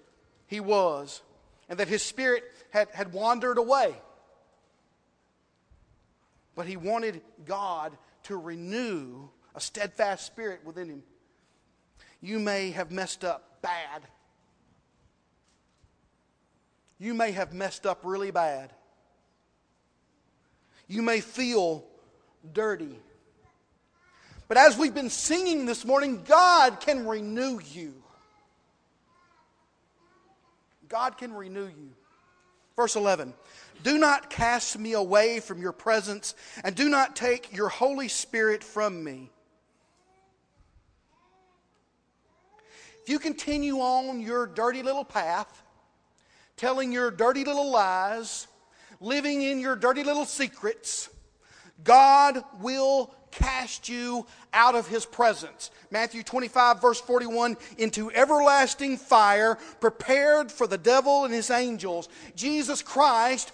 he 0.47 0.61
was, 0.61 1.23
and 1.69 1.79
that 1.79 1.88
his 1.88 2.03
spirit 2.03 2.45
had, 2.71 2.88
had 2.93 3.12
wandered 3.12 3.59
away. 3.59 3.95
But 6.55 6.66
he 6.66 6.77
wanted 6.77 7.21
God 7.45 7.97
to 8.25 8.37
renew 8.37 9.29
a 9.55 9.61
steadfast 9.61 10.27
spirit 10.27 10.61
within 10.65 10.88
him. 10.88 11.03
You 12.21 12.38
may 12.38 12.71
have 12.71 12.91
messed 12.91 13.25
up 13.25 13.61
bad. 13.62 14.03
You 16.99 17.15
may 17.15 17.33
have 17.33 17.53
messed 17.53 17.85
up 17.85 18.01
really 18.05 18.31
bad. 18.31 18.73
You 20.87 21.03
may 21.03 21.21
feel 21.21 21.85
dirty. 22.53 22.97
But 24.49 24.57
as 24.57 24.77
we've 24.77 24.95
been 24.95 25.11
singing 25.11 25.67
this 25.67 25.85
morning, 25.85 26.23
God 26.25 26.81
can 26.81 27.07
renew 27.07 27.59
you. 27.73 27.95
God 30.88 31.17
can 31.17 31.33
renew 31.33 31.65
you. 31.67 31.91
Verse 32.77 32.97
11 32.97 33.33
Do 33.83 33.99
not 33.99 34.31
cast 34.31 34.79
me 34.79 34.93
away 34.93 35.41
from 35.41 35.61
your 35.61 35.73
presence, 35.73 36.35
and 36.62 36.75
do 36.75 36.88
not 36.88 37.17
take 37.17 37.57
your 37.57 37.69
Holy 37.69 38.09
Spirit 38.09 38.62
from 38.62 39.03
me. 39.03 39.31
If 43.03 43.09
you 43.09 43.19
continue 43.19 43.79
on 43.79 44.21
your 44.21 44.47
dirty 44.47 44.83
little 44.83 45.05
path, 45.05 45.62
telling 46.57 46.93
your 46.93 47.11
dirty 47.11 47.45
little 47.45 47.71
lies, 47.71 48.47
living 49.01 49.43
in 49.43 49.59
your 49.59 49.75
dirty 49.75 50.05
little 50.05 50.25
secrets, 50.25 51.09
God 51.83 52.45
will 52.61 53.12
cast 53.33 53.88
you 53.88 54.25
out 54.53 54.77
of 54.77 54.87
his 54.87 55.05
presence. 55.05 55.73
Matthew 55.91 56.23
25, 56.23 56.81
verse 56.81 57.01
41 57.01 57.57
into 57.79 58.12
everlasting 58.12 58.99
fire, 58.99 59.59
prepared 59.81 60.53
for 60.53 60.69
the 60.69 60.79
devil 60.79 61.25
and 61.25 61.35
his 61.35 61.51
angels. 61.51 62.09
Jesus 62.37 62.83
Christ, 62.83 63.51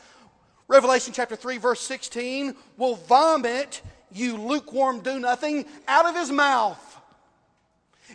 Revelation 0.67 1.15
chapter 1.15 1.37
3, 1.37 1.57
verse 1.57 1.81
16, 1.81 2.55
will 2.77 2.97
vomit 2.97 3.81
you 4.13 4.37
lukewarm 4.37 5.01
do 5.01 5.19
nothing 5.19 5.65
out 5.87 6.07
of 6.07 6.15
his 6.15 6.31
mouth. 6.31 6.88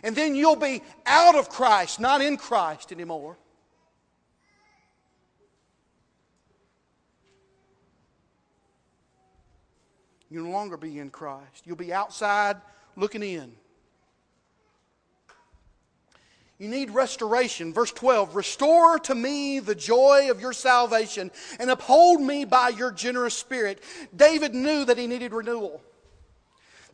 And 0.02 0.16
then 0.16 0.34
you'll 0.34 0.56
be 0.56 0.82
out 1.06 1.34
of 1.34 1.48
Christ, 1.48 2.00
not 2.00 2.20
in 2.20 2.36
Christ 2.36 2.92
anymore. 2.92 3.36
You'll 10.30 10.46
no 10.46 10.50
longer 10.50 10.76
be 10.76 10.98
in 10.98 11.10
Christ. 11.10 11.62
You'll 11.64 11.76
be 11.76 11.92
outside 11.92 12.56
looking 12.96 13.22
in. 13.22 13.52
You 16.58 16.68
need 16.68 16.90
restoration. 16.90 17.72
Verse 17.72 17.92
12 17.92 18.34
Restore 18.34 18.98
to 19.00 19.14
me 19.14 19.60
the 19.60 19.74
joy 19.74 20.30
of 20.30 20.40
your 20.40 20.52
salvation 20.52 21.30
and 21.60 21.70
uphold 21.70 22.20
me 22.20 22.44
by 22.44 22.70
your 22.70 22.90
generous 22.90 23.34
spirit. 23.34 23.82
David 24.14 24.54
knew 24.54 24.84
that 24.84 24.98
he 24.98 25.06
needed 25.06 25.32
renewal 25.32 25.82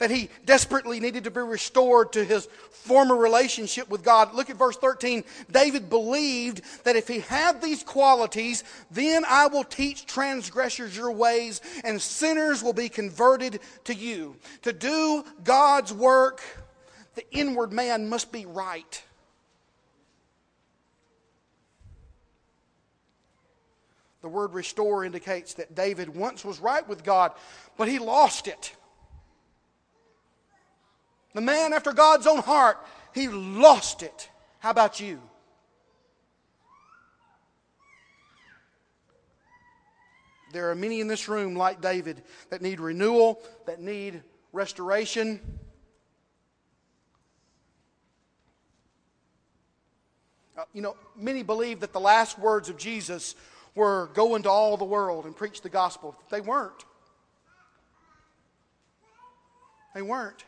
that 0.00 0.10
he 0.10 0.30
desperately 0.46 0.98
needed 0.98 1.24
to 1.24 1.30
be 1.30 1.40
restored 1.40 2.12
to 2.14 2.24
his 2.24 2.46
former 2.70 3.14
relationship 3.14 3.88
with 3.90 4.02
God. 4.02 4.34
Look 4.34 4.48
at 4.50 4.56
verse 4.56 4.76
13. 4.78 5.22
David 5.52 5.90
believed 5.90 6.62
that 6.84 6.96
if 6.96 7.06
he 7.06 7.20
had 7.20 7.60
these 7.62 7.84
qualities, 7.84 8.64
then 8.90 9.24
I 9.28 9.46
will 9.46 9.62
teach 9.62 10.06
transgressors 10.06 10.96
your 10.96 11.12
ways, 11.12 11.60
and 11.84 12.00
sinners 12.00 12.62
will 12.62 12.72
be 12.72 12.88
converted 12.88 13.60
to 13.84 13.94
you. 13.94 14.36
To 14.62 14.72
do 14.72 15.22
God's 15.44 15.92
work, 15.92 16.42
the 17.14 17.30
inward 17.30 17.70
man 17.70 18.08
must 18.08 18.32
be 18.32 18.46
right. 18.46 19.02
The 24.22 24.28
word 24.28 24.54
restore 24.54 25.04
indicates 25.04 25.54
that 25.54 25.74
David 25.74 26.14
once 26.14 26.42
was 26.42 26.58
right 26.58 26.86
with 26.88 27.04
God, 27.04 27.32
but 27.76 27.88
he 27.88 27.98
lost 27.98 28.48
it. 28.48 28.74
The 31.34 31.40
man 31.40 31.72
after 31.72 31.92
God's 31.92 32.26
own 32.26 32.38
heart, 32.38 32.78
he 33.14 33.28
lost 33.28 34.02
it. 34.02 34.28
How 34.58 34.70
about 34.70 35.00
you? 35.00 35.20
There 40.52 40.70
are 40.70 40.74
many 40.74 41.00
in 41.00 41.06
this 41.06 41.28
room, 41.28 41.54
like 41.54 41.80
David, 41.80 42.22
that 42.50 42.60
need 42.60 42.80
renewal, 42.80 43.40
that 43.66 43.80
need 43.80 44.22
restoration. 44.52 45.40
Uh, 50.58 50.64
you 50.72 50.82
know, 50.82 50.96
many 51.16 51.44
believe 51.44 51.80
that 51.80 51.92
the 51.92 52.00
last 52.00 52.38
words 52.38 52.68
of 52.68 52.76
Jesus 52.76 53.36
were 53.76 54.10
go 54.14 54.34
into 54.34 54.50
all 54.50 54.76
the 54.76 54.84
world 54.84 55.24
and 55.24 55.36
preach 55.36 55.62
the 55.62 55.68
gospel. 55.68 56.16
They 56.30 56.40
weren't. 56.40 56.84
They 59.94 60.02
weren't. 60.02 60.44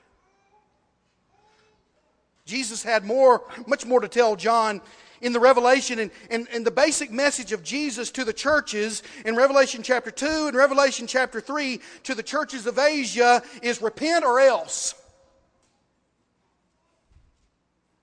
Jesus 2.44 2.82
had 2.82 3.04
more, 3.04 3.42
much 3.66 3.86
more 3.86 4.00
to 4.00 4.08
tell 4.08 4.36
John 4.36 4.80
in 5.20 5.32
the 5.32 5.40
Revelation 5.40 6.00
and, 6.00 6.10
and, 6.30 6.48
and, 6.52 6.66
the 6.66 6.70
basic 6.72 7.12
message 7.12 7.52
of 7.52 7.62
Jesus 7.62 8.10
to 8.10 8.24
the 8.24 8.32
churches 8.32 9.04
in 9.24 9.36
Revelation 9.36 9.82
chapter 9.82 10.10
2 10.10 10.48
and 10.48 10.56
Revelation 10.56 11.06
chapter 11.06 11.40
3 11.40 11.80
to 12.02 12.14
the 12.16 12.22
churches 12.24 12.66
of 12.66 12.78
Asia 12.78 13.40
is 13.62 13.80
repent 13.80 14.24
or 14.24 14.40
else. 14.40 14.96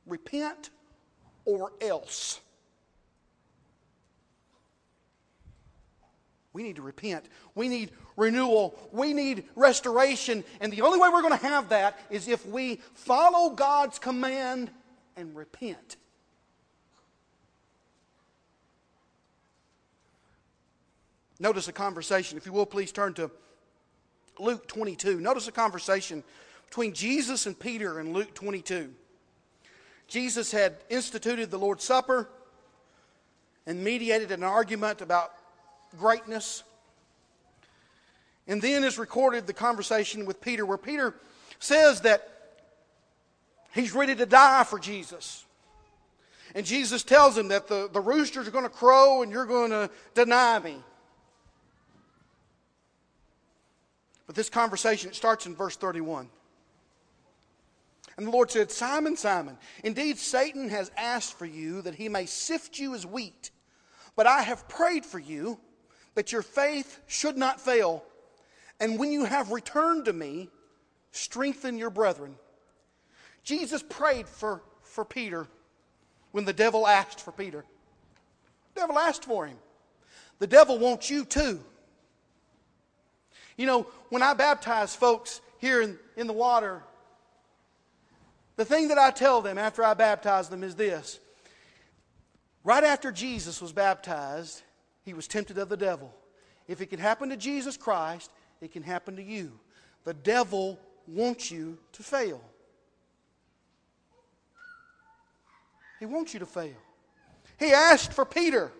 Repent 0.05 0.69
or 1.43 1.73
else. 1.81 2.39
We 6.53 6.63
need 6.63 6.77
to 6.77 6.81
repent. 6.81 7.25
We 7.53 7.67
need 7.67 7.91
renewal. 8.17 8.77
We 8.91 9.13
need 9.13 9.43
restoration. 9.55 10.43
And 10.59 10.73
the 10.73 10.81
only 10.81 10.99
way 10.99 11.09
we're 11.09 11.21
going 11.21 11.37
to 11.37 11.47
have 11.47 11.69
that 11.69 11.99
is 12.09 12.27
if 12.27 12.45
we 12.45 12.77
follow 12.95 13.51
God's 13.51 13.99
command 13.99 14.71
and 15.15 15.35
repent. 15.35 15.97
Notice 21.39 21.67
a 21.67 21.73
conversation. 21.73 22.37
If 22.37 22.45
you 22.45 22.51
will, 22.51 22.65
please 22.65 22.91
turn 22.91 23.13
to 23.13 23.31
Luke 24.39 24.67
22. 24.67 25.21
Notice 25.21 25.47
a 25.47 25.51
conversation 25.51 26.23
between 26.67 26.93
Jesus 26.93 27.45
and 27.45 27.57
Peter 27.57 27.99
in 27.99 28.11
Luke 28.11 28.33
22. 28.33 28.93
Jesus 30.07 30.51
had 30.51 30.77
instituted 30.89 31.51
the 31.51 31.57
Lord's 31.57 31.83
Supper 31.83 32.29
and 33.65 33.83
mediated 33.83 34.31
an 34.31 34.43
argument 34.43 35.01
about 35.01 35.33
greatness. 35.97 36.63
And 38.47 38.61
then 38.61 38.83
is 38.83 38.97
recorded 38.97 39.47
the 39.47 39.53
conversation 39.53 40.25
with 40.25 40.41
Peter, 40.41 40.65
where 40.65 40.77
Peter 40.77 41.13
says 41.59 42.01
that 42.01 42.27
he's 43.73 43.93
ready 43.93 44.15
to 44.15 44.25
die 44.25 44.63
for 44.63 44.79
Jesus. 44.79 45.45
And 46.55 46.65
Jesus 46.65 47.03
tells 47.03 47.37
him 47.37 47.49
that 47.49 47.67
the, 47.67 47.89
the 47.91 48.01
roosters 48.01 48.47
are 48.47 48.51
going 48.51 48.63
to 48.63 48.69
crow 48.69 49.21
and 49.21 49.31
you're 49.31 49.45
going 49.45 49.69
to 49.69 49.89
deny 50.15 50.57
me. 50.59 50.77
But 54.25 54.35
this 54.35 54.49
conversation, 54.49 55.09
it 55.09 55.15
starts 55.15 55.45
in 55.45 55.55
verse 55.55 55.75
31. 55.75 56.29
And 58.17 58.27
the 58.27 58.31
Lord 58.31 58.51
said, 58.51 58.69
Simon, 58.69 59.15
Simon, 59.15 59.57
indeed 59.83 60.17
Satan 60.17 60.69
has 60.69 60.91
asked 60.97 61.37
for 61.37 61.45
you 61.45 61.81
that 61.83 61.95
he 61.95 62.09
may 62.09 62.25
sift 62.25 62.77
you 62.77 62.93
as 62.93 63.05
wheat. 63.05 63.51
But 64.15 64.27
I 64.27 64.41
have 64.41 64.67
prayed 64.67 65.05
for 65.05 65.19
you 65.19 65.59
that 66.19 66.33
your 66.33 66.41
faith 66.41 66.99
should 67.07 67.37
not 67.37 67.61
fail. 67.61 68.03
And 68.81 68.99
when 68.99 69.09
you 69.09 69.23
have 69.23 69.53
returned 69.53 70.03
to 70.03 70.11
me, 70.11 70.49
strengthen 71.13 71.77
your 71.77 71.89
brethren. 71.89 72.35
Jesus 73.45 73.81
prayed 73.81 74.27
for, 74.27 74.61
for 74.83 75.05
Peter 75.05 75.47
when 76.33 76.43
the 76.43 76.51
devil 76.51 76.85
asked 76.85 77.21
for 77.21 77.31
Peter. 77.31 77.63
The 78.73 78.81
devil 78.81 78.99
asked 78.99 79.23
for 79.23 79.45
him. 79.45 79.55
The 80.39 80.47
devil 80.47 80.77
wants 80.77 81.09
you 81.09 81.23
too. 81.23 81.61
You 83.55 83.65
know, 83.65 83.87
when 84.09 84.21
I 84.21 84.33
baptize 84.33 84.93
folks 84.93 85.39
here 85.59 85.81
in, 85.81 85.97
in 86.17 86.27
the 86.27 86.33
water, 86.33 86.83
the 88.57 88.65
thing 88.65 88.89
that 88.89 88.97
I 88.97 89.11
tell 89.11 89.39
them 89.39 89.57
after 89.57 89.85
I 89.85 89.93
baptize 89.93 90.49
them 90.49 90.65
is 90.65 90.75
this. 90.75 91.17
Right 92.65 92.83
after 92.83 93.09
Jesus 93.09 93.61
was 93.61 93.71
baptized, 93.71 94.63
he 95.09 95.13
was 95.15 95.27
tempted 95.27 95.57
of 95.57 95.69
the 95.69 95.75
devil. 95.75 96.13
If 96.67 96.81
it 96.81 96.91
can 96.91 96.99
happen 96.99 97.29
to 97.29 97.37
Jesus 97.37 97.77
Christ, 97.77 98.31
it 98.61 98.71
can 98.71 98.83
happen 98.83 99.15
to 99.15 99.23
you. 99.23 99.59
The 100.03 100.13
devil 100.13 100.79
wants 101.07 101.49
you 101.49 101.79
to 101.93 102.03
fail. 102.03 102.39
He 105.99 106.05
wants 106.05 106.35
you 106.35 106.39
to 106.41 106.45
fail. 106.45 106.75
He 107.57 107.73
asked 107.73 108.13
for 108.13 108.23
Peter. 108.23 108.71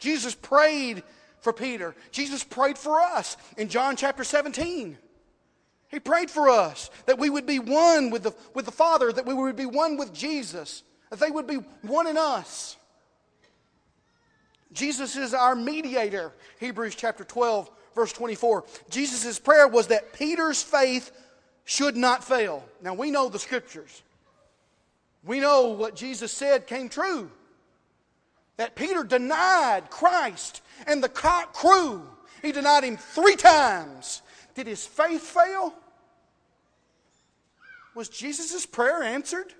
Jesus 0.00 0.34
prayed 0.34 1.04
for 1.38 1.52
Peter. 1.52 1.94
Jesus 2.10 2.42
prayed 2.42 2.76
for 2.76 3.00
us 3.00 3.36
in 3.56 3.68
John 3.68 3.94
chapter 3.94 4.24
17. 4.24 4.98
He 5.88 6.00
prayed 6.00 6.28
for 6.28 6.48
us 6.48 6.90
that 7.06 7.20
we 7.20 7.30
would 7.30 7.46
be 7.46 7.60
one 7.60 8.10
with 8.10 8.24
the, 8.24 8.34
with 8.52 8.64
the 8.64 8.72
Father, 8.72 9.12
that 9.12 9.24
we 9.24 9.32
would 9.32 9.54
be 9.54 9.64
one 9.64 9.96
with 9.96 10.12
Jesus, 10.12 10.82
that 11.10 11.20
they 11.20 11.30
would 11.30 11.46
be 11.46 11.60
one 11.82 12.08
in 12.08 12.18
us. 12.18 12.76
Jesus 14.72 15.16
is 15.16 15.34
our 15.34 15.54
mediator. 15.54 16.32
Hebrews 16.60 16.94
chapter 16.94 17.24
12, 17.24 17.70
verse 17.94 18.12
24. 18.12 18.64
Jesus' 18.90 19.38
prayer 19.38 19.68
was 19.68 19.88
that 19.88 20.12
Peter's 20.12 20.62
faith 20.62 21.12
should 21.64 21.96
not 21.96 22.24
fail. 22.24 22.64
Now 22.82 22.94
we 22.94 23.10
know 23.10 23.28
the 23.28 23.38
scriptures. 23.38 24.02
We 25.24 25.40
know 25.40 25.68
what 25.68 25.96
Jesus 25.96 26.32
said 26.32 26.66
came 26.66 26.88
true. 26.88 27.30
That 28.56 28.76
Peter 28.76 29.04
denied 29.04 29.90
Christ 29.90 30.62
and 30.86 31.02
the 31.02 31.08
cock 31.08 31.52
crew. 31.52 32.02
He 32.42 32.52
denied 32.52 32.84
him 32.84 32.96
three 32.96 33.36
times. 33.36 34.22
Did 34.54 34.66
his 34.66 34.86
faith 34.86 35.22
fail? 35.22 35.74
Was 37.94 38.08
Jesus' 38.08 38.64
prayer 38.64 39.02
answered? 39.02 39.52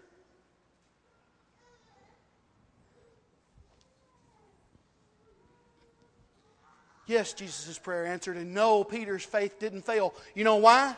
Yes, 7.06 7.32
Jesus' 7.32 7.78
prayer 7.78 8.04
answered, 8.04 8.36
and 8.36 8.52
no, 8.52 8.82
Peter's 8.82 9.24
faith 9.24 9.60
didn't 9.60 9.82
fail. 9.82 10.12
You 10.34 10.44
know 10.44 10.56
why? 10.56 10.94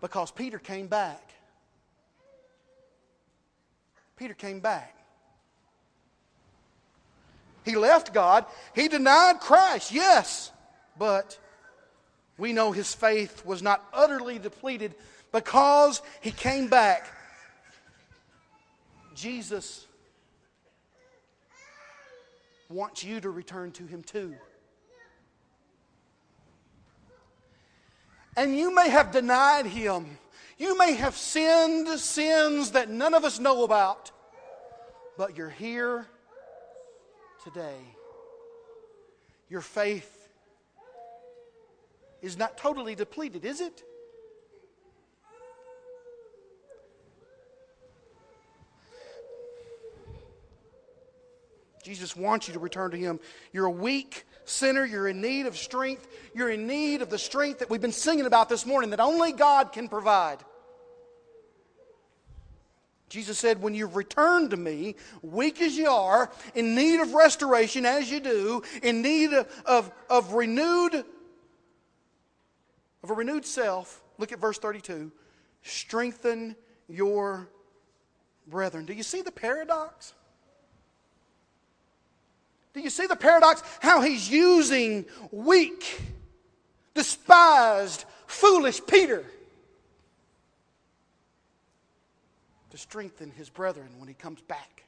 Because 0.00 0.30
Peter 0.30 0.58
came 0.58 0.86
back. 0.86 1.32
Peter 4.16 4.34
came 4.34 4.60
back. 4.60 4.96
He 7.64 7.74
left 7.74 8.14
God. 8.14 8.44
He 8.74 8.88
denied 8.88 9.40
Christ, 9.40 9.92
yes, 9.92 10.52
but 10.98 11.38
we 12.38 12.52
know 12.52 12.72
his 12.72 12.94
faith 12.94 13.44
was 13.44 13.60
not 13.62 13.84
utterly 13.92 14.38
depleted 14.38 14.94
because 15.32 16.00
he 16.20 16.30
came 16.30 16.68
back. 16.68 17.06
Jesus 19.14 19.86
wants 22.68 23.02
you 23.02 23.20
to 23.20 23.30
return 23.30 23.72
to 23.72 23.84
him 23.84 24.02
too. 24.02 24.34
And 28.36 28.56
you 28.56 28.74
may 28.74 28.88
have 28.88 29.10
denied 29.10 29.66
him. 29.66 30.18
You 30.58 30.76
may 30.76 30.92
have 30.94 31.16
sinned 31.16 31.88
sins 31.98 32.72
that 32.72 32.88
none 32.88 33.14
of 33.14 33.24
us 33.24 33.38
know 33.38 33.64
about. 33.64 34.10
But 35.16 35.36
you're 35.36 35.50
here 35.50 36.06
today. 37.42 37.78
Your 39.48 39.60
faith 39.60 40.28
is 42.22 42.36
not 42.36 42.56
totally 42.56 42.94
depleted, 42.94 43.44
is 43.44 43.60
it? 43.60 43.82
Jesus 51.82 52.14
wants 52.14 52.46
you 52.46 52.54
to 52.54 52.60
return 52.60 52.90
to 52.90 52.96
Him. 52.96 53.18
You're 53.52 53.66
a 53.66 53.70
weak 53.70 54.24
sinner. 54.50 54.84
You're 54.84 55.08
in 55.08 55.20
need 55.20 55.46
of 55.46 55.56
strength. 55.56 56.06
You're 56.34 56.50
in 56.50 56.66
need 56.66 57.02
of 57.02 57.10
the 57.10 57.18
strength 57.18 57.60
that 57.60 57.70
we've 57.70 57.80
been 57.80 57.92
singing 57.92 58.26
about 58.26 58.48
this 58.48 58.66
morning 58.66 58.90
that 58.90 59.00
only 59.00 59.32
God 59.32 59.72
can 59.72 59.88
provide. 59.88 60.38
Jesus 63.08 63.38
said, 63.38 63.60
When 63.60 63.74
you've 63.74 63.96
returned 63.96 64.50
to 64.50 64.56
me, 64.56 64.96
weak 65.22 65.60
as 65.60 65.76
you 65.76 65.88
are, 65.88 66.30
in 66.54 66.74
need 66.74 67.00
of 67.00 67.14
restoration 67.14 67.84
as 67.84 68.10
you 68.10 68.20
do, 68.20 68.62
in 68.82 69.02
need 69.02 69.32
of, 69.32 69.62
of, 69.66 69.92
of 70.08 70.32
renewed 70.32 71.04
of 73.02 73.10
a 73.10 73.14
renewed 73.14 73.46
self, 73.46 74.02
look 74.18 74.32
at 74.32 74.38
verse 74.38 74.58
32. 74.58 75.10
Strengthen 75.62 76.56
your 76.88 77.48
brethren. 78.46 78.84
Do 78.84 78.92
you 78.92 79.02
see 79.02 79.22
the 79.22 79.32
paradox? 79.32 80.14
Do 82.72 82.80
you 82.80 82.90
see 82.90 83.06
the 83.06 83.16
paradox? 83.16 83.62
How 83.80 84.00
he's 84.00 84.30
using 84.30 85.04
weak, 85.30 86.00
despised, 86.94 88.04
foolish 88.26 88.80
Peter 88.86 89.24
to 92.70 92.78
strengthen 92.78 93.30
his 93.32 93.50
brethren 93.50 93.88
when 93.98 94.08
he 94.08 94.14
comes 94.14 94.40
back, 94.42 94.84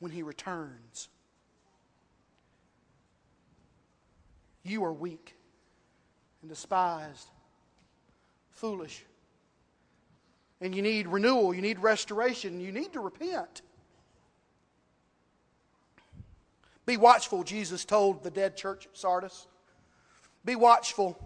when 0.00 0.10
he 0.10 0.22
returns. 0.22 1.08
You 4.64 4.84
are 4.84 4.92
weak 4.92 5.34
and 6.40 6.48
despised, 6.48 7.28
foolish. 8.50 9.04
And 10.60 10.74
you 10.74 10.80
need 10.80 11.08
renewal, 11.08 11.52
you 11.52 11.60
need 11.60 11.80
restoration, 11.80 12.60
you 12.60 12.72
need 12.72 12.92
to 12.92 13.00
repent. 13.00 13.62
Be 16.84 16.96
watchful, 16.96 17.44
Jesus 17.44 17.84
told 17.84 18.22
the 18.22 18.30
dead 18.30 18.56
church 18.56 18.86
at 18.86 18.96
Sardis. 18.96 19.46
Be 20.44 20.56
watchful 20.56 21.16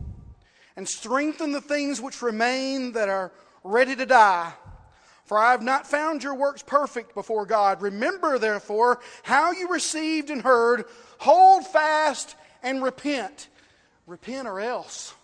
and 0.77 0.87
strengthen 0.87 1.53
the 1.53 1.61
things 1.61 2.01
which 2.01 2.21
remain 2.21 2.93
that 2.93 3.09
are 3.09 3.33
ready 3.65 3.97
to 3.97 4.07
die. 4.07 4.53
For 5.25 5.39
I 5.39 5.51
have 5.51 5.63
not 5.63 5.87
found 5.87 6.23
your 6.23 6.35
works 6.35 6.63
perfect 6.63 7.15
before 7.15 7.47
God. 7.47 7.83
Remember, 7.83 8.39
therefore, 8.39 9.01
how 9.25 9.53
you 9.53 9.69
received 9.69 10.31
and 10.31 10.43
heard. 10.43 10.85
Hold 11.19 11.67
fast 11.67 12.37
and 12.63 12.83
repent. 12.83 13.49
Repent 14.07 14.47
or 14.47 14.61
else. 14.61 15.15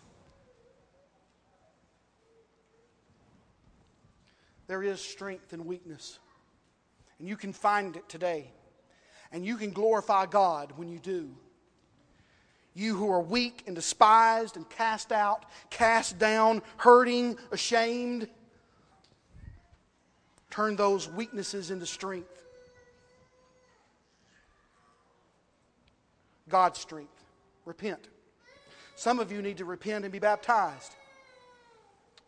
There 4.67 4.83
is 4.83 5.01
strength 5.01 5.53
and 5.53 5.67
weakness, 5.67 6.19
and 7.19 7.29
you 7.29 7.37
can 7.37 7.53
find 7.53 7.95
it 7.97 8.09
today. 8.09 8.51
And 9.33 9.45
you 9.45 9.57
can 9.57 9.71
glorify 9.71 10.27
God 10.27 10.73
when 10.77 10.89
you 10.89 10.99
do. 10.99 11.31
You 12.75 12.97
who 12.97 13.11
are 13.11 13.21
weak 13.21 13.65
and 13.67 13.75
despised 13.75 14.57
and 14.57 14.69
cast 14.69 15.13
out, 15.13 15.45
cast 15.71 16.19
down, 16.19 16.63
hurting, 16.79 17.37
ashamed, 17.51 18.29
turn 20.51 20.77
those 20.77 21.09
weaknesses 21.09 21.71
into 21.71 21.87
strength. 21.87 22.45
God's 26.49 26.79
strength. 26.79 27.25
Repent. 27.65 28.09
Some 28.97 29.19
of 29.19 29.33
you 29.33 29.41
need 29.41 29.59
to 29.59 29.65
repent 29.65 30.05
and 30.05 30.13
be 30.13 30.19
baptized. 30.19 30.95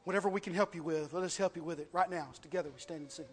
Whatever 0.05 0.29
we 0.29 0.41
can 0.41 0.55
help 0.55 0.75
you 0.75 0.83
with, 0.83 1.13
let 1.13 1.23
us 1.23 1.37
help 1.37 1.57
you 1.57 1.63
with 1.63 1.81
it 1.81 1.89
right 1.93 2.11
now. 2.11 2.29
Together 2.43 2.71
we 2.73 2.81
stand 2.81 3.01
and 3.01 3.11
sing. 3.11 3.27